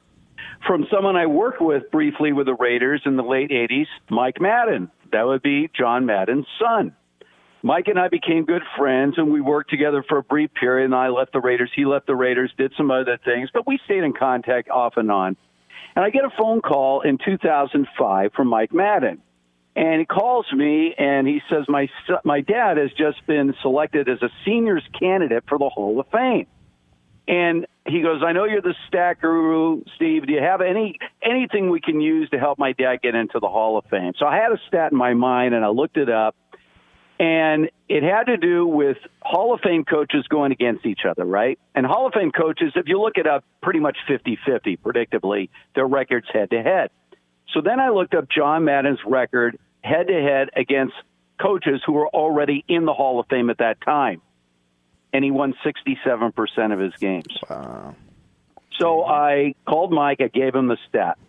from 0.66 0.88
someone 0.90 1.18
I 1.18 1.26
worked 1.26 1.62
with 1.62 1.92
briefly 1.92 2.32
with 2.32 2.46
the 2.46 2.56
Raiders 2.56 3.02
in 3.06 3.18
the 3.18 3.24
late 3.24 3.50
80s, 3.50 3.88
Mike 4.10 4.40
Madden. 4.40 4.90
That 5.12 5.28
would 5.28 5.42
be 5.42 5.70
John 5.78 6.06
Madden's 6.06 6.48
son. 6.58 6.96
Mike 7.64 7.88
and 7.88 8.00
I 8.00 8.08
became 8.08 8.46
good 8.46 8.64
friends, 8.78 9.16
and 9.18 9.32
we 9.32 9.40
worked 9.40 9.70
together 9.70 10.04
for 10.08 10.18
a 10.18 10.24
brief 10.24 10.52
period. 10.54 10.86
And 10.86 10.96
I 10.96 11.10
left 11.10 11.34
the 11.34 11.40
Raiders. 11.40 11.72
He 11.76 11.86
left 11.86 12.08
the 12.08 12.16
Raiders, 12.16 12.52
did 12.58 12.74
some 12.76 12.90
other 12.90 13.20
things, 13.24 13.50
but 13.54 13.68
we 13.68 13.80
stayed 13.86 14.04
in 14.04 14.14
contact 14.14 14.70
off 14.70 14.94
and 14.98 15.12
on. 15.12 15.38
And 15.96 16.06
I 16.06 16.10
get 16.10 16.24
a 16.24 16.32
phone 16.38 16.62
call 16.62 17.02
in 17.02 17.18
2005 17.24 18.32
from 18.34 18.48
Mike 18.48 18.74
Madden. 18.74 19.22
And 19.76 20.00
he 20.00 20.06
calls 20.06 20.46
me 20.54 20.94
and 20.98 21.28
he 21.28 21.42
says, 21.50 21.66
my, 21.70 21.88
my 22.26 22.42
dad 22.42 22.78
has 22.78 22.90
just 22.92 23.26
been 23.26 23.54
selected 23.62 24.10
as 24.10 24.22
a 24.22 24.30
seniors 24.46 24.84
candidate 25.00 25.44
for 25.48 25.58
the 25.58 25.70
Hall 25.70 26.00
of 26.00 26.08
Fame. 26.12 26.48
And 27.28 27.66
he 27.88 28.02
goes, 28.02 28.22
I 28.26 28.34
know 28.34 28.44
you're 28.46 28.62
the 28.62 28.76
stat 28.88 29.22
guru, 29.22 29.84
Steve. 29.96 30.28
Do 30.28 30.34
you 30.34 30.42
have 30.42 30.60
any 30.60 30.98
anything 31.24 31.70
we 31.70 31.80
can 31.80 32.02
use 32.02 32.30
to 32.32 32.40
help 32.40 32.60
my 32.60 32.74
dad 32.74 33.02
get 33.02 33.16
into 33.16 33.40
the 33.40 33.48
Hall 33.48 33.78
of 33.78 33.86
Fame? 33.90 34.14
So 34.18 34.26
I 34.26 34.36
had 34.36 34.52
a 34.52 34.60
stat 34.68 34.92
in 34.92 34.98
my 34.98 35.14
mind 35.14 35.54
and 35.54 35.64
I 35.64 35.70
looked 35.70 35.98
it 35.98 36.10
up. 36.10 36.36
And 37.22 37.70
it 37.88 38.02
had 38.02 38.24
to 38.24 38.38
do 38.38 38.66
with 38.66 38.98
Hall 39.22 39.54
of 39.54 39.60
Fame 39.62 39.86
coaches 39.86 40.26
going 40.28 40.52
against 40.52 40.88
each 40.88 41.02
other, 41.08 41.24
right? 41.24 41.60
And 41.76 41.86
Hall 41.86 42.08
of 42.08 42.14
Fame 42.14 42.32
coaches, 42.32 42.74
if 42.76 42.88
you 42.88 43.00
look 43.00 43.18
it 43.18 43.28
up, 43.28 43.44
pretty 43.62 43.80
much 43.80 43.96
50 44.08 44.40
50, 44.44 44.78
predictably, 44.78 45.50
their 45.76 45.86
records 45.86 46.26
head 46.34 46.50
to 46.50 46.64
head. 46.64 46.90
So 47.54 47.62
then 47.62 47.80
I 47.80 47.90
looked 47.90 48.16
up 48.16 48.26
John 48.28 48.66
Madden's 48.66 49.02
record 49.06 49.60
head 49.84 50.08
to 50.08 50.14
head 50.14 50.50
against 50.56 50.96
coaches 51.40 51.84
who 51.86 51.94
were 51.94 52.08
already 52.08 52.66
in 52.68 52.86
the 52.86 52.94
Hall 52.94 53.20
of 53.20 53.28
Fame 53.28 53.52
at 53.52 53.60
that 53.60 53.80
time. 53.82 54.20
And 55.14 55.24
he 55.24 55.30
won 55.30 55.54
67% 55.64 56.74
of 56.74 56.80
his 56.80 56.96
games. 56.96 57.38
Wow. 57.48 57.96
So 58.80 59.06
I 59.06 59.54
called 59.68 59.92
Mike, 59.92 60.22
I 60.22 60.28
gave 60.28 60.56
him 60.56 60.70
the 60.70 60.78
stat. 60.90 61.20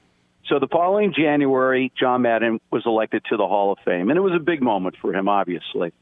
So 0.52 0.58
the 0.58 0.68
following 0.68 1.14
January, 1.16 1.90
John 1.98 2.20
Madden 2.20 2.60
was 2.70 2.82
elected 2.84 3.24
to 3.30 3.38
the 3.38 3.46
Hall 3.46 3.72
of 3.72 3.78
Fame, 3.86 4.10
and 4.10 4.18
it 4.18 4.20
was 4.20 4.34
a 4.36 4.38
big 4.38 4.60
moment 4.60 4.96
for 5.00 5.14
him, 5.14 5.26
obviously. 5.26 5.94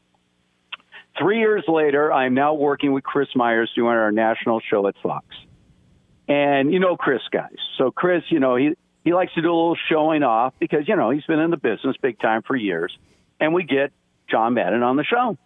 Three 1.17 1.39
years 1.39 1.63
later, 1.69 2.11
I'm 2.11 2.33
now 2.33 2.53
working 2.53 2.91
with 2.91 3.01
Chris 3.01 3.29
Myers 3.33 3.71
doing 3.73 3.95
our 3.95 4.11
national 4.11 4.59
show 4.59 4.85
at 4.87 4.95
Fox. 5.01 5.25
And 6.27 6.73
you 6.73 6.81
know 6.81 6.97
Chris, 6.97 7.21
guys. 7.31 7.55
So 7.77 7.91
Chris, 7.91 8.23
you 8.27 8.41
know, 8.41 8.57
he, 8.57 8.73
he 9.05 9.13
likes 9.13 9.33
to 9.35 9.41
do 9.41 9.47
a 9.47 9.55
little 9.55 9.77
showing 9.87 10.21
off 10.21 10.53
because, 10.59 10.85
you 10.85 10.97
know, 10.97 11.11
he's 11.11 11.23
been 11.23 11.39
in 11.39 11.49
the 11.49 11.55
business 11.55 11.95
big 12.01 12.19
time 12.19 12.41
for 12.41 12.53
years. 12.53 12.93
And 13.39 13.53
we 13.53 13.63
get 13.63 13.93
John 14.29 14.55
Madden 14.55 14.83
on 14.83 14.97
the 14.97 15.05
show. 15.05 15.37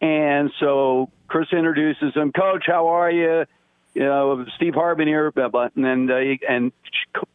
And 0.00 0.50
so 0.58 1.10
Chris 1.28 1.48
introduces 1.52 2.14
him, 2.14 2.32
Coach, 2.32 2.64
how 2.66 2.88
are 2.88 3.10
you? 3.10 3.44
You 3.94 4.04
know, 4.04 4.46
Steve 4.56 4.74
Hartman 4.74 5.06
here, 5.06 5.32
and 5.36 6.10
uh, 6.10 6.16
and 6.48 6.72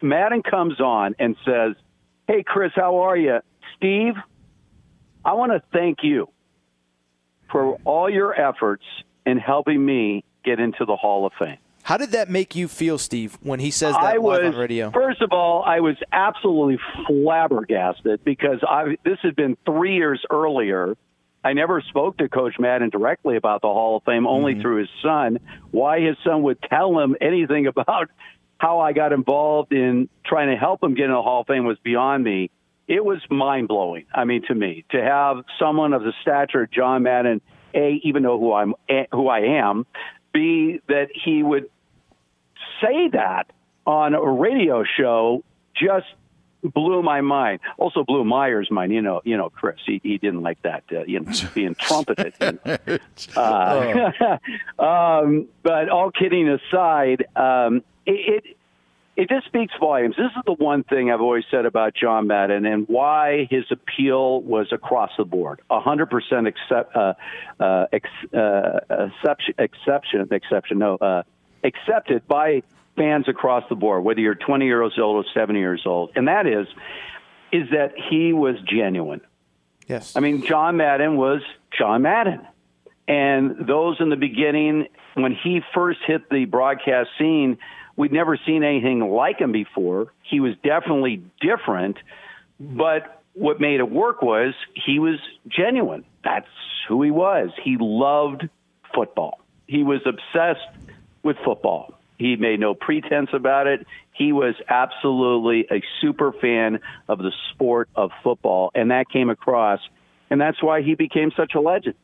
Madden 0.01 0.41
comes 0.41 0.79
on 0.79 1.15
and 1.19 1.35
says, 1.45 1.75
"Hey, 2.27 2.43
Chris, 2.45 2.71
how 2.75 2.97
are 3.01 3.15
you? 3.15 3.39
Steve, 3.75 4.13
I 5.23 5.33
want 5.33 5.51
to 5.51 5.61
thank 5.71 5.99
you 6.01 6.29
for 7.51 7.77
all 7.85 8.09
your 8.09 8.33
efforts 8.33 8.83
in 9.25 9.37
helping 9.37 9.85
me 9.85 10.23
get 10.43 10.59
into 10.59 10.85
the 10.85 10.95
Hall 10.95 11.25
of 11.27 11.33
Fame." 11.37 11.57
How 11.83 11.95
did 11.95 12.11
that 12.11 12.29
make 12.29 12.53
you 12.53 12.67
feel, 12.67 12.97
Steve, 12.97 13.37
when 13.41 13.61
he 13.61 13.71
says 13.71 13.93
that 13.93 14.03
I 14.03 14.13
live 14.15 14.21
was 14.21 14.55
on 14.55 14.59
radio? 14.59 14.91
first 14.91 15.21
of 15.21 15.31
all, 15.31 15.63
I 15.63 15.79
was 15.79 15.95
absolutely 16.11 16.79
flabbergasted 17.07 18.25
because 18.25 18.59
I 18.67 18.97
this 19.05 19.19
had 19.21 19.37
been 19.37 19.55
three 19.65 19.95
years 19.95 20.21
earlier. 20.29 20.97
I 21.47 21.53
never 21.53 21.79
spoke 21.79 22.17
to 22.17 22.27
Coach 22.27 22.55
Madden 22.59 22.89
directly 22.89 23.37
about 23.37 23.61
the 23.61 23.69
Hall 23.69 23.95
of 23.95 24.03
Fame, 24.03 24.27
only 24.27 24.51
Mm-hmm. 24.51 24.61
through 24.61 24.79
his 24.79 24.89
son. 25.01 25.39
Why 25.71 26.01
his 26.01 26.17
son 26.21 26.41
would 26.43 26.61
tell 26.61 26.99
him 26.99 27.15
anything 27.21 27.67
about 27.67 28.09
how 28.57 28.81
I 28.81 28.91
got 28.91 29.13
involved 29.13 29.71
in 29.71 30.09
trying 30.25 30.49
to 30.49 30.57
help 30.57 30.83
him 30.83 30.93
get 30.93 31.05
in 31.05 31.11
the 31.11 31.21
Hall 31.21 31.41
of 31.41 31.47
Fame 31.47 31.63
was 31.63 31.77
beyond 31.81 32.25
me. 32.25 32.49
It 32.89 33.05
was 33.05 33.19
mind 33.29 33.69
blowing. 33.69 34.07
I 34.13 34.25
mean, 34.25 34.41
to 34.47 34.55
me, 34.55 34.83
to 34.91 35.01
have 35.01 35.45
someone 35.57 35.93
of 35.93 36.03
the 36.03 36.11
stature 36.21 36.63
of 36.63 36.71
John 36.71 37.03
Madden, 37.03 37.39
a 37.73 38.01
even 38.03 38.23
know 38.23 38.37
who 38.37 38.51
I'm 38.51 38.73
who 39.13 39.29
I 39.29 39.39
am, 39.39 39.85
b 40.33 40.81
that 40.89 41.07
he 41.13 41.43
would 41.43 41.69
say 42.81 43.07
that 43.13 43.45
on 43.85 44.13
a 44.13 44.21
radio 44.21 44.83
show 44.83 45.45
just 45.75 46.07
blew 46.63 47.01
my 47.01 47.21
mind. 47.21 47.59
Also 47.77 48.03
blew 48.03 48.23
Myers' 48.23 48.69
mind. 48.71 48.91
You 48.91 49.01
know, 49.01 49.21
you 49.23 49.37
know, 49.37 49.49
Chris. 49.49 49.77
He, 49.85 49.99
he 50.03 50.17
didn't 50.17 50.41
like 50.41 50.61
that. 50.63 50.83
Uh, 50.91 51.03
you 51.05 51.19
know, 51.19 51.31
being 51.53 51.75
trumpeted. 51.75 52.33
you 52.39 52.59
know. 52.65 52.77
Uh, 53.35 54.11
um, 54.79 55.47
but 55.63 55.89
all 55.89 56.11
kidding 56.11 56.47
aside, 56.47 57.25
um, 57.35 57.83
it, 58.05 58.43
it 58.45 58.57
it 59.17 59.29
just 59.29 59.47
speaks 59.47 59.73
volumes. 59.79 60.15
This 60.15 60.27
is 60.27 60.43
the 60.45 60.53
one 60.53 60.83
thing 60.83 61.11
I've 61.11 61.21
always 61.21 61.43
said 61.49 61.65
about 61.65 61.95
John 61.95 62.27
Madden 62.27 62.67
and 62.67 62.87
why 62.87 63.47
his 63.49 63.65
appeal 63.71 64.41
was 64.43 64.67
across 64.71 65.09
the 65.17 65.25
board, 65.25 65.59
100% 65.71 66.47
accept, 66.47 66.95
uh, 66.95 67.15
uh, 67.59 67.87
ex, 67.91 68.07
uh, 68.31 68.79
exception, 68.91 69.55
exception, 69.57 70.27
exception, 70.29 70.77
no, 70.77 70.95
uh, 70.97 71.23
accepted 71.63 72.27
by 72.27 72.61
fans 72.97 73.27
across 73.27 73.63
the 73.69 73.75
board, 73.75 74.03
whether 74.03 74.19
you're 74.19 74.35
20 74.35 74.65
years 74.65 74.93
old 74.99 75.25
or 75.25 75.29
70 75.33 75.59
years 75.59 75.83
old. 75.85 76.11
And 76.15 76.27
that 76.27 76.47
is, 76.47 76.67
is 77.51 77.69
that 77.71 77.93
he 78.09 78.33
was 78.33 78.55
genuine. 78.67 79.21
Yes. 79.87 80.15
I 80.15 80.19
mean, 80.19 80.45
John 80.45 80.77
Madden 80.77 81.15
was 81.15 81.41
John 81.77 82.01
Madden. 82.01 82.45
And 83.07 83.67
those 83.67 83.97
in 84.01 84.09
the 84.09 84.17
beginning, 84.17 84.87
when 85.13 85.33
he 85.33 85.61
first 85.73 85.99
hit 86.05 86.29
the 86.29 86.45
broadcast 86.45 87.09
scene, 87.17 87.57
we'd 87.95 88.11
never 88.11 88.37
seen 88.45 88.63
anything 88.63 88.99
like 88.99 89.39
him 89.39 89.53
before. 89.53 90.11
He 90.23 90.41
was 90.41 90.55
definitely 90.61 91.23
different, 91.39 91.97
but 92.59 93.23
what 93.33 93.61
made 93.61 93.79
it 93.79 93.89
work 93.89 94.21
was 94.21 94.53
he 94.73 94.99
was 94.99 95.19
genuine. 95.47 96.03
That's 96.23 96.47
who 96.89 97.01
he 97.01 97.11
was. 97.11 97.51
He 97.63 97.77
loved 97.79 98.49
football. 98.93 99.39
He 99.67 99.83
was 99.83 100.01
obsessed 100.05 100.67
with 101.23 101.37
football. 101.45 101.96
He 102.17 102.35
made 102.35 102.59
no 102.59 102.73
pretense 102.73 103.29
about 103.33 103.67
it. 103.67 103.85
He 104.11 104.31
was 104.31 104.55
absolutely 104.69 105.67
a 105.71 105.83
super 106.01 106.31
fan 106.31 106.79
of 107.07 107.19
the 107.19 107.31
sport 107.51 107.89
of 107.95 108.11
football, 108.23 108.71
and 108.73 108.91
that 108.91 109.09
came 109.09 109.29
across, 109.29 109.79
and 110.29 110.41
that's 110.41 110.61
why 110.61 110.81
he 110.81 110.95
became 110.95 111.31
such 111.35 111.53
a 111.55 111.59
legend. 111.59 111.95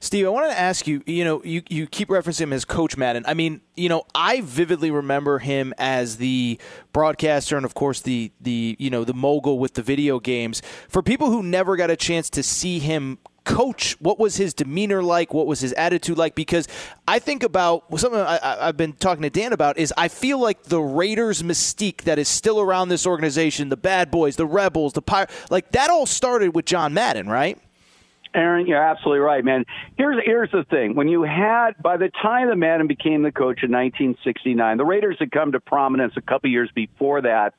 Steve, 0.00 0.26
I 0.26 0.28
wanted 0.28 0.48
to 0.48 0.58
ask 0.58 0.86
you. 0.86 1.02
You 1.06 1.24
know, 1.24 1.42
you 1.44 1.62
you 1.68 1.86
keep 1.86 2.08
referencing 2.08 2.42
him 2.42 2.52
as 2.52 2.64
Coach 2.64 2.96
Madden. 2.96 3.24
I 3.26 3.34
mean, 3.34 3.60
you 3.76 3.88
know, 3.88 4.04
I 4.14 4.40
vividly 4.40 4.90
remember 4.90 5.38
him 5.38 5.74
as 5.78 6.16
the 6.16 6.58
broadcaster 6.92 7.56
and, 7.56 7.64
of 7.64 7.74
course, 7.74 8.00
the 8.00 8.32
the 8.40 8.76
you 8.78 8.90
know 8.90 9.04
the 9.04 9.14
mogul 9.14 9.58
with 9.58 9.74
the 9.74 9.82
video 9.82 10.20
games. 10.20 10.62
For 10.88 11.02
people 11.02 11.30
who 11.30 11.42
never 11.42 11.76
got 11.76 11.90
a 11.90 11.96
chance 11.96 12.30
to 12.30 12.42
see 12.42 12.78
him 12.78 13.18
coach, 13.44 13.96
what 14.00 14.18
was 14.18 14.36
his 14.36 14.54
demeanor 14.54 15.02
like? 15.02 15.32
What 15.32 15.46
was 15.46 15.60
his 15.60 15.72
attitude 15.74 16.18
like? 16.18 16.34
Because 16.34 16.66
I 17.06 17.18
think 17.18 17.42
about 17.42 17.84
something 17.98 18.20
I, 18.20 18.66
have 18.66 18.76
been 18.76 18.94
talking 18.94 19.22
to 19.22 19.30
Dan 19.30 19.52
about 19.52 19.78
is 19.78 19.92
I 19.96 20.08
feel 20.08 20.38
like 20.38 20.64
the 20.64 20.80
Raiders 20.80 21.42
mystique 21.42 22.02
that 22.02 22.18
is 22.18 22.28
still 22.28 22.60
around 22.60 22.88
this 22.88 23.06
organization, 23.06 23.68
the 23.68 23.76
bad 23.76 24.10
boys, 24.10 24.36
the 24.36 24.46
rebels, 24.46 24.94
the 24.94 25.02
pirate, 25.02 25.30
like 25.50 25.70
that 25.72 25.90
all 25.90 26.06
started 26.06 26.54
with 26.54 26.64
John 26.64 26.94
Madden, 26.94 27.28
right? 27.28 27.58
Aaron, 28.34 28.66
you're 28.66 28.82
absolutely 28.82 29.20
right, 29.20 29.44
man. 29.44 29.64
Here's 29.96 30.16
here's 30.24 30.50
the 30.50 30.64
thing: 30.68 30.94
when 30.94 31.08
you 31.08 31.22
had, 31.22 31.72
by 31.82 31.96
the 31.96 32.10
time 32.22 32.48
that 32.48 32.56
Madden 32.56 32.88
became 32.88 33.22
the 33.22 33.30
coach 33.30 33.62
in 33.62 33.70
1969, 33.70 34.76
the 34.76 34.84
Raiders 34.84 35.16
had 35.18 35.30
come 35.30 35.52
to 35.52 35.60
prominence 35.60 36.14
a 36.16 36.20
couple 36.20 36.50
years 36.50 36.70
before 36.74 37.22
that. 37.22 37.54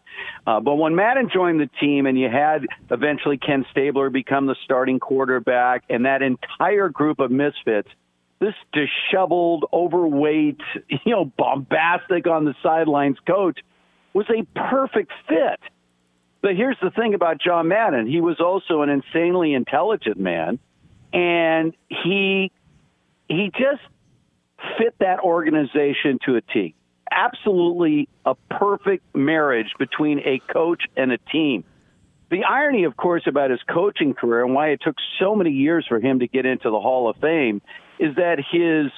Uh, 0.46 0.60
but 0.60 0.76
when 0.76 0.96
Madden 0.96 1.30
joined 1.34 1.60
the 1.60 1.70
team, 1.80 2.06
and 2.06 2.20
you 2.20 2.30
had 2.30 2.66
eventually 2.92 3.38
Ken 3.38 3.66
Stabler 3.72 4.10
become 4.10 4.48
the 4.48 4.56
starting 4.64 5.00
quarterback, 5.00 5.84
and 5.90 6.06
that 6.06 6.22
entire 6.22 6.90
group 6.90 7.20
of 7.20 7.32
misfits, 7.32 7.90
this 8.40 8.54
disheveled, 8.74 9.66
overweight, 9.72 10.60
you 10.90 11.12
know, 11.12 11.26
bombastic 11.38 12.28
on 12.28 12.46
the 12.46 12.54
sidelines 12.62 13.18
coach 13.26 13.60
was 14.14 14.26
a 14.30 14.44
perfect 14.58 15.12
fit. 15.28 15.60
But 16.42 16.56
here's 16.56 16.78
the 16.82 16.92
thing 16.92 17.16
about 17.16 17.42
John 17.42 17.70
Madden. 17.70 18.08
He 18.08 18.22
was 18.22 18.40
also 18.40 18.82
an 18.82 18.90
insanely 18.90 19.54
intelligent 19.54 20.20
man 20.20 20.60
and 21.16 21.74
he 21.88 22.52
he 23.28 23.50
just 23.58 23.82
fit 24.78 24.94
that 25.00 25.22
organization 25.22 26.20
to 26.26 26.36
a 26.36 26.42
T. 26.42 26.76
Absolutely 27.10 28.10
a 28.26 28.36
perfect 28.52 29.16
marriage 29.16 29.72
between 29.80 30.20
a 30.20 30.40
coach 30.52 30.84
and 30.98 31.12
a 31.12 31.18
team. 31.18 31.64
The 32.30 32.44
irony, 32.44 32.84
of 32.84 32.98
course, 32.98 33.24
about 33.28 33.52
his 33.52 33.62
coaching 33.70 34.14
career 34.14 34.44
and 34.44 34.54
why 34.54 34.70
it 34.70 34.82
took 34.82 34.96
so 35.20 35.36
many 35.36 35.52
years 35.52 35.86
for 35.88 36.00
him 36.00 36.20
to 36.20 36.28
get 36.28 36.46
into 36.46 36.70
the 36.70 36.80
Hall 36.80 37.10
of 37.10 37.16
Fame 37.18 37.62
is 38.00 38.16
that 38.16 38.40
his 38.52 38.92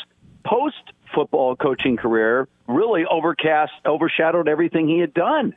post 0.43 0.75
football 1.13 1.55
coaching 1.55 1.97
career 1.97 2.47
really 2.67 3.05
overcast 3.05 3.73
overshadowed 3.85 4.47
everything 4.47 4.87
he 4.87 4.99
had 4.99 5.13
done. 5.13 5.55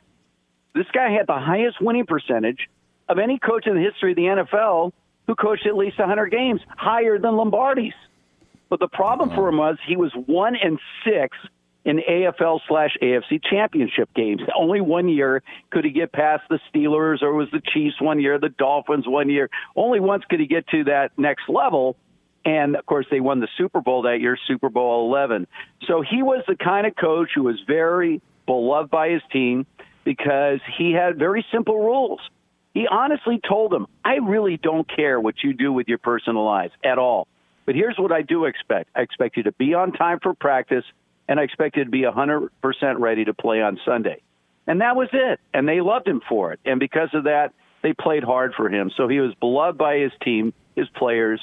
This 0.75 0.87
guy 0.93 1.11
had 1.11 1.27
the 1.27 1.39
highest 1.39 1.81
winning 1.81 2.05
percentage 2.05 2.69
of 3.09 3.17
any 3.17 3.39
coach 3.39 3.65
in 3.67 3.75
the 3.75 3.81
history 3.81 4.11
of 4.11 4.15
the 4.17 4.23
NFL 4.23 4.91
who 5.27 5.35
coached 5.35 5.65
at 5.65 5.75
least 5.75 5.99
100 5.99 6.27
games, 6.27 6.61
higher 6.77 7.17
than 7.17 7.35
Lombardi's. 7.35 7.93
But 8.69 8.79
the 8.79 8.87
problem 8.87 9.29
for 9.35 9.49
him 9.49 9.57
was 9.57 9.77
he 9.85 9.97
was 9.97 10.13
one 10.13 10.55
and 10.55 10.79
six 11.05 11.37
in 11.83 11.97
AFL 11.97 12.59
slash 12.67 12.95
AFC 13.01 13.41
championship 13.43 14.09
games. 14.13 14.41
Only 14.55 14.81
one 14.81 15.09
year 15.09 15.41
could 15.71 15.83
he 15.83 15.91
get 15.91 16.11
past 16.11 16.43
the 16.49 16.59
Steelers, 16.73 17.21
or 17.21 17.33
was 17.33 17.49
the 17.51 17.61
Chiefs 17.73 17.99
one 17.99 18.19
year, 18.19 18.39
the 18.39 18.49
Dolphins 18.49 19.07
one 19.07 19.29
year. 19.29 19.49
Only 19.75 19.99
once 19.99 20.23
could 20.29 20.39
he 20.39 20.47
get 20.47 20.67
to 20.69 20.83
that 20.85 21.11
next 21.17 21.49
level. 21.49 21.95
And 22.45 22.75
of 22.75 22.85
course, 22.85 23.05
they 23.11 23.19
won 23.19 23.39
the 23.39 23.47
Super 23.57 23.81
Bowl 23.81 24.03
that 24.03 24.19
year, 24.19 24.37
Super 24.47 24.69
Bowl 24.69 25.07
11. 25.07 25.47
So 25.87 26.01
he 26.01 26.23
was 26.23 26.43
the 26.47 26.55
kind 26.55 26.87
of 26.87 26.95
coach 26.95 27.29
who 27.35 27.43
was 27.43 27.59
very 27.67 28.21
beloved 28.45 28.89
by 28.89 29.09
his 29.09 29.21
team 29.31 29.65
because 30.03 30.59
he 30.77 30.91
had 30.91 31.17
very 31.17 31.45
simple 31.51 31.77
rules. 31.79 32.19
He 32.73 32.87
honestly 32.87 33.39
told 33.47 33.71
them, 33.71 33.87
I 34.03 34.15
really 34.15 34.57
don't 34.57 34.87
care 34.87 35.19
what 35.19 35.35
you 35.43 35.53
do 35.53 35.73
with 35.73 35.87
your 35.87 35.97
personal 35.97 36.45
lives 36.45 36.73
at 36.83 36.97
all. 36.97 37.27
But 37.65 37.75
here's 37.75 37.97
what 37.97 38.11
I 38.11 38.21
do 38.21 38.45
expect 38.45 38.89
I 38.95 39.01
expect 39.01 39.37
you 39.37 39.43
to 39.43 39.51
be 39.51 39.73
on 39.73 39.91
time 39.91 40.19
for 40.21 40.33
practice, 40.33 40.85
and 41.27 41.39
I 41.39 41.43
expect 41.43 41.77
you 41.77 41.83
to 41.83 41.89
be 41.89 42.01
100% 42.01 42.49
ready 42.97 43.25
to 43.25 43.33
play 43.33 43.61
on 43.61 43.79
Sunday. 43.85 44.21
And 44.67 44.81
that 44.81 44.95
was 44.95 45.09
it. 45.11 45.39
And 45.53 45.67
they 45.67 45.81
loved 45.81 46.07
him 46.07 46.21
for 46.27 46.53
it. 46.53 46.59
And 46.65 46.79
because 46.79 47.09
of 47.13 47.25
that, 47.25 47.53
they 47.83 47.93
played 47.93 48.23
hard 48.23 48.53
for 48.55 48.69
him. 48.69 48.91
So 48.95 49.07
he 49.07 49.19
was 49.19 49.33
beloved 49.35 49.77
by 49.77 49.97
his 49.97 50.11
team, 50.23 50.53
his 50.75 50.87
players, 50.89 51.41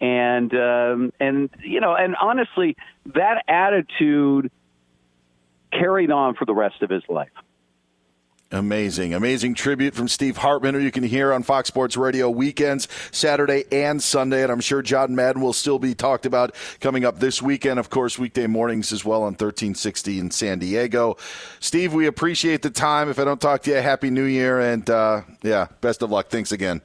and 0.00 0.52
um, 0.54 1.12
and 1.20 1.50
you 1.62 1.80
know, 1.80 1.94
and 1.94 2.16
honestly, 2.20 2.76
that 3.14 3.42
attitude 3.48 4.50
carried 5.72 6.10
on 6.10 6.34
for 6.34 6.44
the 6.44 6.54
rest 6.54 6.82
of 6.82 6.90
his 6.90 7.02
life. 7.08 7.30
Amazing, 8.52 9.14
amazing 9.14 9.54
tribute 9.54 9.94
from 9.94 10.08
Steve 10.08 10.38
Hartman, 10.38 10.74
who 10.74 10.80
you 10.80 10.90
can 10.90 11.04
hear 11.04 11.32
on 11.32 11.44
Fox 11.44 11.68
Sports 11.68 11.96
Radio 11.96 12.28
weekends, 12.28 12.88
Saturday 13.12 13.62
and 13.70 14.02
Sunday. 14.02 14.42
And 14.42 14.50
I'm 14.50 14.60
sure 14.60 14.82
John 14.82 15.14
Madden 15.14 15.40
will 15.40 15.52
still 15.52 15.78
be 15.78 15.94
talked 15.94 16.26
about 16.26 16.52
coming 16.80 17.04
up 17.04 17.20
this 17.20 17.40
weekend. 17.40 17.78
Of 17.78 17.90
course, 17.90 18.18
weekday 18.18 18.48
mornings 18.48 18.92
as 18.92 19.04
well 19.04 19.20
on 19.20 19.34
1360 19.34 20.18
in 20.18 20.32
San 20.32 20.58
Diego. 20.58 21.16
Steve, 21.60 21.94
we 21.94 22.06
appreciate 22.06 22.62
the 22.62 22.70
time. 22.70 23.08
If 23.08 23.20
I 23.20 23.24
don't 23.24 23.40
talk 23.40 23.62
to 23.62 23.70
you, 23.70 23.76
Happy 23.76 24.10
New 24.10 24.24
Year. 24.24 24.58
And 24.58 24.90
uh, 24.90 25.22
yeah, 25.42 25.68
best 25.80 26.02
of 26.02 26.10
luck. 26.10 26.28
Thanks 26.28 26.50
again. 26.50 26.80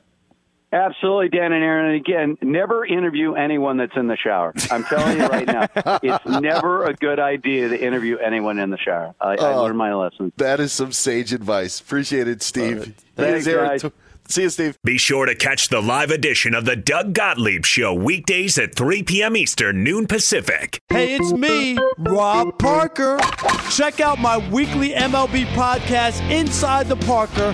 Absolutely, 0.71 1.29
Dan 1.29 1.53
and 1.53 1.63
Aaron. 1.63 1.85
And 1.87 1.95
again, 1.95 2.37
never 2.41 2.85
interview 2.85 3.33
anyone 3.33 3.77
that's 3.77 3.95
in 3.95 4.07
the 4.07 4.17
shower. 4.17 4.53
I'm 4.69 4.83
telling 4.83 5.17
you 5.17 5.25
right 5.27 5.47
now, 5.47 5.67
it's 6.03 6.25
never 6.25 6.85
a 6.85 6.93
good 6.93 7.19
idea 7.19 7.69
to 7.69 7.81
interview 7.81 8.17
anyone 8.17 8.59
in 8.59 8.69
the 8.71 8.77
shower. 8.77 9.15
I, 9.21 9.35
I 9.35 9.53
oh, 9.53 9.63
learned 9.63 9.77
my 9.77 9.93
lesson. 9.93 10.33
That 10.37 10.59
is 10.59 10.73
some 10.73 10.91
sage 10.91 11.33
advice. 11.33 11.79
Appreciate 11.79 12.27
it, 12.27 12.41
Steve. 12.41 12.95
Thanks, 13.15 13.47
guys. 13.47 13.85
See 14.27 14.41
you, 14.41 14.49
Steve. 14.49 14.79
Be 14.83 14.97
sure 14.97 15.27
to 15.27 15.35
catch 15.35 15.69
the 15.69 15.81
live 15.81 16.09
edition 16.09 16.55
of 16.55 16.65
the 16.65 16.75
Doug 16.75 17.13
Gottlieb 17.13 17.63
Show 17.63 17.93
weekdays 17.93 18.57
at 18.57 18.73
3 18.73 19.03
p.m. 19.03 19.37
Eastern, 19.37 19.83
noon 19.83 20.07
Pacific. 20.07 20.81
Hey, 20.89 21.15
it's 21.15 21.31
me, 21.31 21.77
Rob 21.99 22.57
Parker. 22.57 23.19
Check 23.69 23.99
out 23.99 24.17
my 24.17 24.37
weekly 24.49 24.91
MLB 24.91 25.45
podcast, 25.47 26.27
Inside 26.31 26.87
the 26.87 26.95
Parker, 26.95 27.53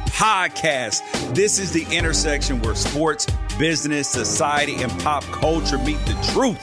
podcast. 0.13 1.01
This 1.33 1.59
is 1.59 1.71
the 1.71 1.85
intersection 1.95 2.61
where 2.61 2.75
sports, 2.75 3.27
business, 3.57 4.07
society, 4.09 4.81
and 4.81 4.91
pop 5.01 5.23
culture 5.25 5.77
meet 5.79 5.99
the 6.05 6.31
truth 6.33 6.59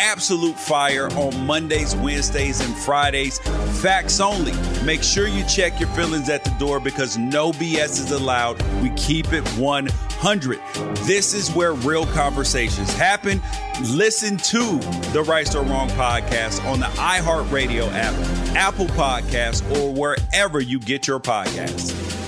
absolute 0.00 0.58
fire 0.58 1.08
on 1.12 1.46
Mondays, 1.46 1.94
Wednesdays, 1.96 2.60
and 2.60 2.74
Fridays. 2.74 3.38
Facts 3.82 4.18
only. 4.18 4.52
Make 4.84 5.02
sure 5.02 5.28
you 5.28 5.44
check 5.44 5.78
your 5.78 5.90
feelings 5.90 6.28
at 6.30 6.42
the 6.42 6.50
door 6.58 6.80
because 6.80 7.18
no 7.18 7.52
BS 7.52 8.00
is 8.00 8.10
allowed. 8.10 8.60
We 8.82 8.90
keep 8.90 9.32
it 9.32 9.46
100. 9.50 10.58
This 11.06 11.34
is 11.34 11.50
where 11.50 11.74
real 11.74 12.06
conversations 12.06 12.92
happen. 12.94 13.42
Listen 13.90 14.38
to 14.38 14.78
the 15.12 15.22
Right 15.26 15.54
or 15.54 15.62
Wrong 15.62 15.88
podcast 15.90 16.64
on 16.64 16.80
the 16.80 16.86
iHeartRadio 16.86 17.90
app, 17.92 18.14
Apple 18.56 18.86
Podcasts, 18.86 19.62
or 19.78 19.92
wherever 19.92 20.60
you 20.60 20.78
get 20.78 21.06
your 21.06 21.20
podcasts. 21.20 22.19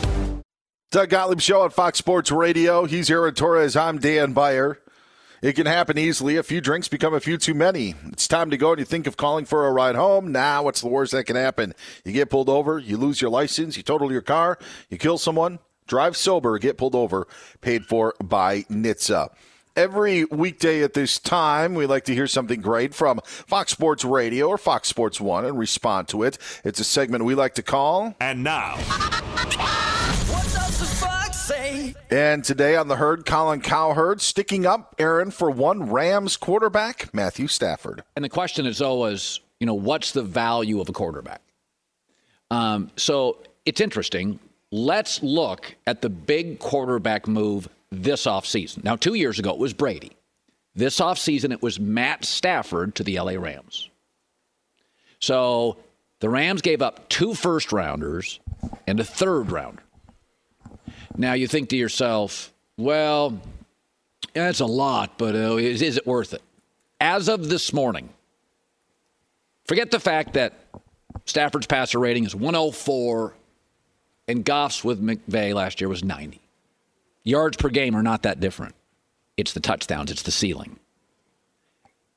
Doug 0.93 1.09
Gottlieb 1.09 1.41
Show 1.41 1.63
on 1.63 1.71
Fox 1.71 1.97
Sports 1.97 2.31
Radio. 2.31 2.85
He's 2.85 3.11
Aaron 3.11 3.33
Torres. 3.33 3.77
I'm 3.77 3.99
Dan 3.99 4.35
Beyer. 4.35 4.79
It 5.41 5.55
can 5.55 5.65
happen 5.65 5.97
easily. 5.97 6.37
A 6.37 6.43
few 6.43 6.61
drinks 6.61 6.87
become 6.87 7.15
a 7.15 7.21
few 7.21 7.39
too 7.39 7.55
many. 7.55 7.95
It's 8.09 8.29
time 8.29 8.51
to 8.51 8.59
go 8.59 8.73
and 8.73 8.79
you 8.79 8.85
think 8.85 9.07
of 9.07 9.17
calling 9.17 9.47
for 9.47 9.67
a 9.67 9.73
ride 9.73 9.95
home. 9.95 10.33
Now, 10.33 10.65
what's 10.65 10.83
the 10.83 10.89
worst 10.89 11.13
that 11.13 11.25
can 11.25 11.35
happen? 11.35 11.73
You 12.05 12.13
get 12.13 12.29
pulled 12.29 12.51
over, 12.51 12.79
you 12.79 12.99
lose 12.99 13.23
your 13.23 13.31
license, 13.31 13.75
you 13.79 13.83
total 13.83 14.13
your 14.13 14.21
car, 14.21 14.59
you 14.91 14.99
kill 14.99 15.17
someone, 15.17 15.61
drive 15.87 16.15
sober, 16.15 16.59
get 16.59 16.77
pulled 16.77 16.95
over, 16.95 17.27
paid 17.63 17.87
for 17.87 18.15
by 18.23 18.65
NHTSA. 18.65 19.31
Every 19.75 20.27
weekday 20.27 20.83
at 20.83 20.93
this 20.93 21.19
time, 21.19 21.75
we 21.75 21.87
like 21.87 22.05
to 22.05 22.15
hear 22.15 22.27
something 22.27 22.61
great 22.61 22.93
from 22.93 23.23
Fox 23.25 23.73
Sports 23.73 24.05
Radio 24.05 24.49
or 24.49 24.59
Fox 24.59 24.89
Sports 24.89 25.23
One 25.23 25.47
and 25.47 25.59
respond 25.59 26.09
to 26.09 26.23
it. 26.23 26.37
It's 26.65 26.81
a 26.81 26.85
segment 26.85 27.25
we 27.25 27.35
like 27.35 27.55
to 27.55 27.63
call. 27.63 28.15
And 28.21 28.45
now. 28.45 28.77
And 32.11 32.45
today 32.45 32.77
on 32.77 32.89
the 32.89 32.97
herd, 32.97 33.25
Colin 33.25 33.61
Cowherd 33.61 34.21
sticking 34.21 34.67
up, 34.67 34.95
Aaron, 34.99 35.31
for 35.31 35.51
one 35.51 35.91
Rams 35.91 36.37
quarterback, 36.37 37.13
Matthew 37.15 37.49
Stafford. 37.49 38.03
And 38.17 38.25
the 38.25 38.29
question 38.29 38.67
is 38.67 38.83
always, 38.83 39.41
you 39.61 39.67
know, 39.67 39.75
what's 39.75 40.13
the 40.13 40.23
value 40.23 40.81
of 40.81 40.89
a 40.89 40.93
quarterback? 40.93 41.41
Um, 42.51 42.91
so 42.97 43.39
it's 43.65 43.81
interesting. 43.81 44.39
Let's 44.71 45.23
look 45.23 45.75
at 45.87 46.03
the 46.03 46.11
big 46.11 46.59
quarterback 46.59 47.27
move 47.27 47.69
this 47.91 48.27
offseason. 48.27 48.85
Now, 48.85 48.97
two 48.97 49.15
years 49.15 49.39
ago, 49.39 49.51
it 49.51 49.59
was 49.59 49.73
Brady. 49.73 50.13
This 50.75 51.01
offseason, 51.01 51.53
it 51.53 51.63
was 51.63 51.79
Matt 51.79 52.25
Stafford 52.25 52.95
to 52.95 53.05
the 53.05 53.19
LA 53.19 53.33
Rams. 53.33 53.91
So 55.21 55.77
the 56.21 56.29
Rams 56.29 56.63
gave 56.63 56.83
up 56.83 57.09
two 57.09 57.35
first 57.35 57.73
rounders 57.73 58.41
and 58.87 58.99
a 58.99 59.05
third 59.05 59.51
rounder. 59.51 59.83
Now 61.17 61.35
you 61.35 61.47
think 61.47 61.69
to 61.71 61.77
yourself, 61.77 62.53
well, 62.77 63.41
that's 64.33 64.61
a 64.61 64.67
lot, 64.67 65.19
but 65.19 65.35
uh, 65.35 65.57
is, 65.57 65.83
is 65.83 65.97
it 65.97 66.07
worth 66.07 66.33
it? 66.33 66.43
As 67.01 67.29
of 67.29 67.49
this 67.49 67.73
morning, 67.73 68.09
forget 69.67 69.91
the 69.91 70.01
fact 70.01 70.35
that 70.35 70.55
Stafford's 71.27 71.67
passer 71.67 71.99
rating 71.99 72.25
is 72.25 72.35
104 72.35 73.35
and 74.29 74.45
Goff's 74.45 74.85
with 74.85 75.03
McVay 75.03 75.55
last 75.55 75.81
year 75.81 75.89
was 75.89 76.05
90. 76.05 76.41
Yards 77.25 77.57
per 77.57 77.69
game 77.69 77.95
are 77.95 78.03
not 78.03 78.23
that 78.23 78.41
different. 78.41 78.75
It's 79.37 79.53
the 79.53 79.61
touchdowns, 79.61 80.11
it's 80.11 80.23
the 80.23 80.31
ceiling. 80.31 80.79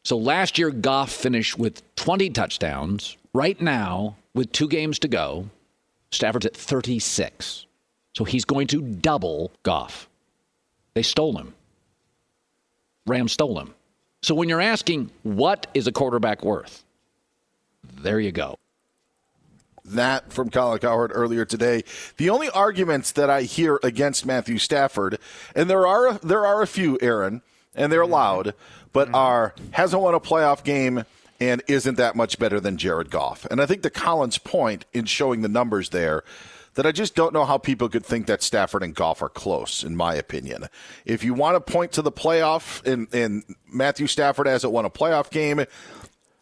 So 0.04 0.18
last 0.18 0.60
year, 0.60 0.70
Goff 0.70 1.12
finished 1.12 1.58
with 1.58 1.82
20 1.96 2.30
touchdowns. 2.30 3.18
Right 3.34 3.60
now, 3.60 4.18
with 4.36 4.52
two 4.52 4.68
games 4.68 5.00
to 5.00 5.08
go, 5.08 5.50
Stafford's 6.12 6.46
at 6.46 6.56
36. 6.56 7.65
So 8.16 8.24
he's 8.24 8.46
going 8.46 8.68
to 8.68 8.82
double 8.82 9.52
Goff. 9.64 10.08
They 10.94 11.02
stole 11.02 11.38
him. 11.38 11.54
Rams 13.06 13.34
stole 13.34 13.60
him. 13.60 13.74
So 14.22 14.34
when 14.34 14.50
you're 14.50 14.62
asking, 14.62 15.12
what 15.24 15.68
is 15.74 15.86
a 15.88 15.92
quarterback 15.92 16.44
worth? 16.44 16.84
There 18.02 18.20
you 18.20 18.32
go 18.32 18.58
that 19.86 20.34
from 20.34 20.50
Colin 20.50 20.80
Cowherd 20.80 21.12
earlier 21.14 21.46
today. 21.46 21.84
The 22.18 22.30
only 22.30 22.50
arguments 22.50 23.12
that 23.14 23.30
I 23.30 23.44
hear 23.44 23.80
against 23.84 24.26
Matthew 24.26 24.58
Stafford, 24.58 25.20
and 25.56 25.70
there 25.70 25.86
are 25.86 26.14
there 26.20 26.46
are 26.46 26.62
a 26.62 26.68
few, 26.68 26.98
Aaron, 27.02 27.42
and 27.76 27.92
they're 27.92 28.06
loud, 28.06 28.54
but 28.94 29.08
mm-hmm. 29.08 29.16
are 29.16 29.56
hasn't 29.72 30.02
won 30.02 30.14
a 30.14 30.20
playoff 30.20 30.64
game 30.64 31.06
and 31.40 31.62
isn't 31.68 31.96
that 31.96 32.16
much 32.16 32.40
better 32.40 32.60
than 32.60 32.78
Jared 32.78 33.10
Goff. 33.10 33.46
And 33.52 33.62
I 33.62 33.66
think 33.66 33.82
the 33.82 33.90
Collins 33.90 34.38
point 34.38 34.86
in 34.94 35.06
showing 35.06 35.42
the 35.42 35.50
numbers 35.50 35.90
there 35.90 36.24
that 36.76 36.86
I 36.86 36.92
just 36.92 37.16
don't 37.16 37.34
know 37.34 37.46
how 37.46 37.58
people 37.58 37.90
could 37.90 38.06
think 38.06 38.28
that 38.28 38.44
Stafford 38.44 38.84
and 38.84 38.94
Goff 38.94 39.22
are 39.22 39.30
close, 39.30 39.84
in 39.84 39.96
my 39.96 40.16
opinion. 40.16 40.68
If 41.06 41.24
you 41.24 41.34
want 41.34 41.56
to 41.56 41.74
point 41.74 41.92
to 41.94 42.02
the 42.02 42.12
playoff 42.12 42.86
and, 42.86 43.08
and 43.14 43.44
Matthew 43.68 44.08
Stafford 44.08 44.48
hasn't 44.48 44.72
won 44.72 44.86
a 44.86 44.90
playoff 44.90 45.32
game, 45.32 45.66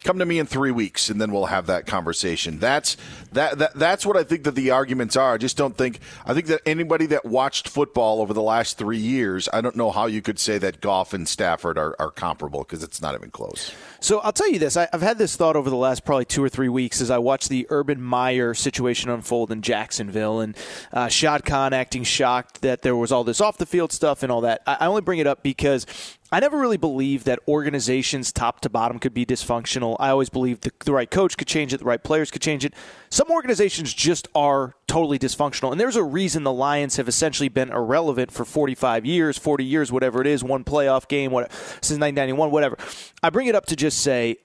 come 0.04 0.18
to 0.18 0.26
me 0.26 0.38
in 0.38 0.46
three 0.46 0.70
weeks 0.70 1.10
and 1.10 1.20
then 1.20 1.32
we'll 1.32 1.46
have 1.46 1.66
that 1.66 1.86
conversation. 1.86 2.58
That's 2.58 2.96
that, 3.32 3.58
that 3.58 3.74
that's 3.74 4.06
what 4.06 4.16
I 4.16 4.22
think 4.22 4.44
that 4.44 4.54
the 4.54 4.70
arguments 4.70 5.16
are. 5.16 5.34
I 5.34 5.38
just 5.38 5.56
don't 5.56 5.76
think 5.76 5.98
I 6.24 6.34
think 6.34 6.46
that 6.46 6.60
anybody 6.64 7.06
that 7.06 7.24
watched 7.24 7.68
football 7.68 8.20
over 8.20 8.32
the 8.32 8.42
last 8.42 8.78
three 8.78 8.98
years, 8.98 9.48
I 9.52 9.60
don't 9.60 9.74
know 9.74 9.90
how 9.90 10.06
you 10.06 10.22
could 10.22 10.38
say 10.38 10.58
that 10.58 10.80
Goff 10.80 11.12
and 11.14 11.26
Stafford 11.26 11.78
are, 11.78 11.96
are 11.98 12.10
comparable 12.10 12.60
because 12.60 12.82
it's 12.82 13.02
not 13.02 13.14
even 13.14 13.30
close. 13.30 13.72
So 14.00 14.20
I'll 14.20 14.32
tell 14.32 14.50
you 14.50 14.58
this: 14.58 14.76
I, 14.76 14.88
have 14.92 15.02
had 15.02 15.18
this 15.18 15.34
thought 15.34 15.56
over 15.56 15.70
the 15.70 15.76
last 15.76 16.04
probably 16.04 16.26
two 16.26 16.44
or 16.44 16.48
three 16.48 16.68
weeks 16.68 17.00
as 17.00 17.10
I 17.10 17.18
watched 17.18 17.48
the 17.48 17.66
Urban 17.70 18.00
Meyer 18.00 18.54
situation 18.54 19.10
unfold 19.10 19.50
in 19.50 19.62
Jacksonville, 19.62 20.40
and 20.40 20.56
uh, 20.92 21.08
Shad 21.08 21.44
Khan 21.44 21.72
acting 21.72 22.04
shocked 22.04 22.60
that 22.60 22.82
there 22.82 22.94
was 22.94 23.10
all 23.10 23.24
this 23.24 23.40
off 23.40 23.56
the 23.56 23.66
field 23.66 23.92
stuff 23.92 24.22
and 24.22 24.30
all 24.30 24.42
that. 24.42 24.62
I, 24.66 24.76
I 24.80 24.86
only 24.86 25.00
bring 25.00 25.18
it 25.18 25.26
up 25.26 25.42
because 25.42 25.86
I 26.34 26.40
never 26.40 26.58
really 26.58 26.78
believed 26.78 27.26
that 27.26 27.38
organizations 27.46 28.32
top 28.32 28.58
to 28.62 28.68
bottom 28.68 28.98
could 28.98 29.14
be 29.14 29.24
dysfunctional. 29.24 29.94
I 30.00 30.08
always 30.08 30.30
believed 30.30 30.64
the, 30.64 30.72
the, 30.84 30.92
right 30.92 31.08
coach 31.08 31.36
could 31.36 31.46
change 31.46 31.72
it, 31.72 31.78
the 31.78 31.84
right 31.84 32.02
players 32.02 32.32
could 32.32 32.42
change 32.42 32.64
it. 32.64 32.74
Some 33.08 33.30
organizations 33.30 33.94
just 33.94 34.26
are 34.34 34.74
totally 34.88 35.16
dysfunctional. 35.16 35.70
And 35.70 35.80
there's 35.80 35.94
a 35.94 36.02
reason 36.02 36.42
the 36.42 36.52
Lions 36.52 36.96
have 36.96 37.06
essentially 37.06 37.48
been 37.48 37.70
irrelevant 37.70 38.32
for 38.32 38.44
45 38.44 39.06
years, 39.06 39.38
40 39.38 39.64
years, 39.64 39.92
whatever 39.92 40.20
it 40.20 40.26
is, 40.26 40.42
one 40.42 40.64
playoff 40.64 41.06
game 41.06 41.30
what, 41.30 41.52
since 41.52 42.00
1991, 42.00 42.50
whatever. 42.50 42.78
I 43.22 43.30
bring 43.30 43.46
it 43.46 43.54
up 43.54 43.66
to 43.66 43.76
just 43.76 44.00
say, 44.00 44.38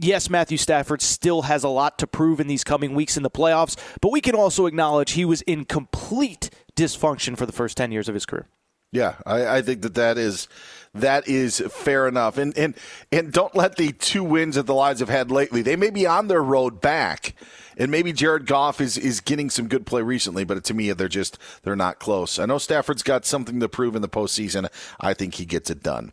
yes, 0.00 0.28
Matthew 0.28 0.58
Stafford 0.58 1.00
still 1.00 1.42
has 1.42 1.62
a 1.62 1.68
lot 1.68 2.00
to 2.00 2.08
prove 2.08 2.40
in 2.40 2.48
these 2.48 2.64
coming 2.64 2.96
weeks 2.96 3.16
in 3.16 3.22
the 3.22 3.30
playoffs, 3.30 3.76
but 4.00 4.10
we 4.10 4.20
can 4.20 4.34
also 4.34 4.66
acknowledge 4.66 5.12
he 5.12 5.24
was 5.24 5.42
in 5.42 5.66
complete 5.66 6.50
dysfunction 6.74 7.38
for 7.38 7.46
the 7.46 7.52
first 7.52 7.76
10 7.76 7.92
years 7.92 8.08
of 8.08 8.14
his 8.14 8.26
career. 8.26 8.48
Yeah, 8.90 9.16
I, 9.26 9.58
I 9.58 9.62
think 9.62 9.82
that 9.82 9.94
that 9.94 10.16
is 10.16 10.48
that 10.94 11.28
is 11.28 11.62
fair 11.70 12.08
enough. 12.08 12.38
And 12.38 12.56
and 12.56 12.74
and 13.12 13.32
don't 13.32 13.54
let 13.54 13.76
the 13.76 13.92
two 13.92 14.24
wins 14.24 14.54
that 14.56 14.66
the 14.66 14.74
Lions 14.74 15.00
have 15.00 15.08
had 15.08 15.30
lately. 15.30 15.62
They 15.62 15.76
may 15.76 15.90
be 15.90 16.06
on 16.06 16.28
their 16.28 16.42
road 16.42 16.80
back, 16.80 17.34
and 17.76 17.90
maybe 17.90 18.12
Jared 18.12 18.46
Goff 18.46 18.80
is 18.80 18.96
is 18.96 19.20
getting 19.20 19.50
some 19.50 19.68
good 19.68 19.86
play 19.86 20.02
recently. 20.02 20.44
But 20.44 20.62
to 20.64 20.74
me, 20.74 20.92
they're 20.92 21.08
just 21.08 21.38
they're 21.62 21.76
not 21.76 21.98
close. 21.98 22.38
I 22.38 22.46
know 22.46 22.58
Stafford's 22.58 23.02
got 23.02 23.24
something 23.26 23.60
to 23.60 23.68
prove 23.68 23.96
in 23.96 24.02
the 24.02 24.08
postseason. 24.08 24.68
I 25.00 25.14
think 25.14 25.34
he 25.34 25.44
gets 25.44 25.70
it 25.70 25.82
done. 25.82 26.06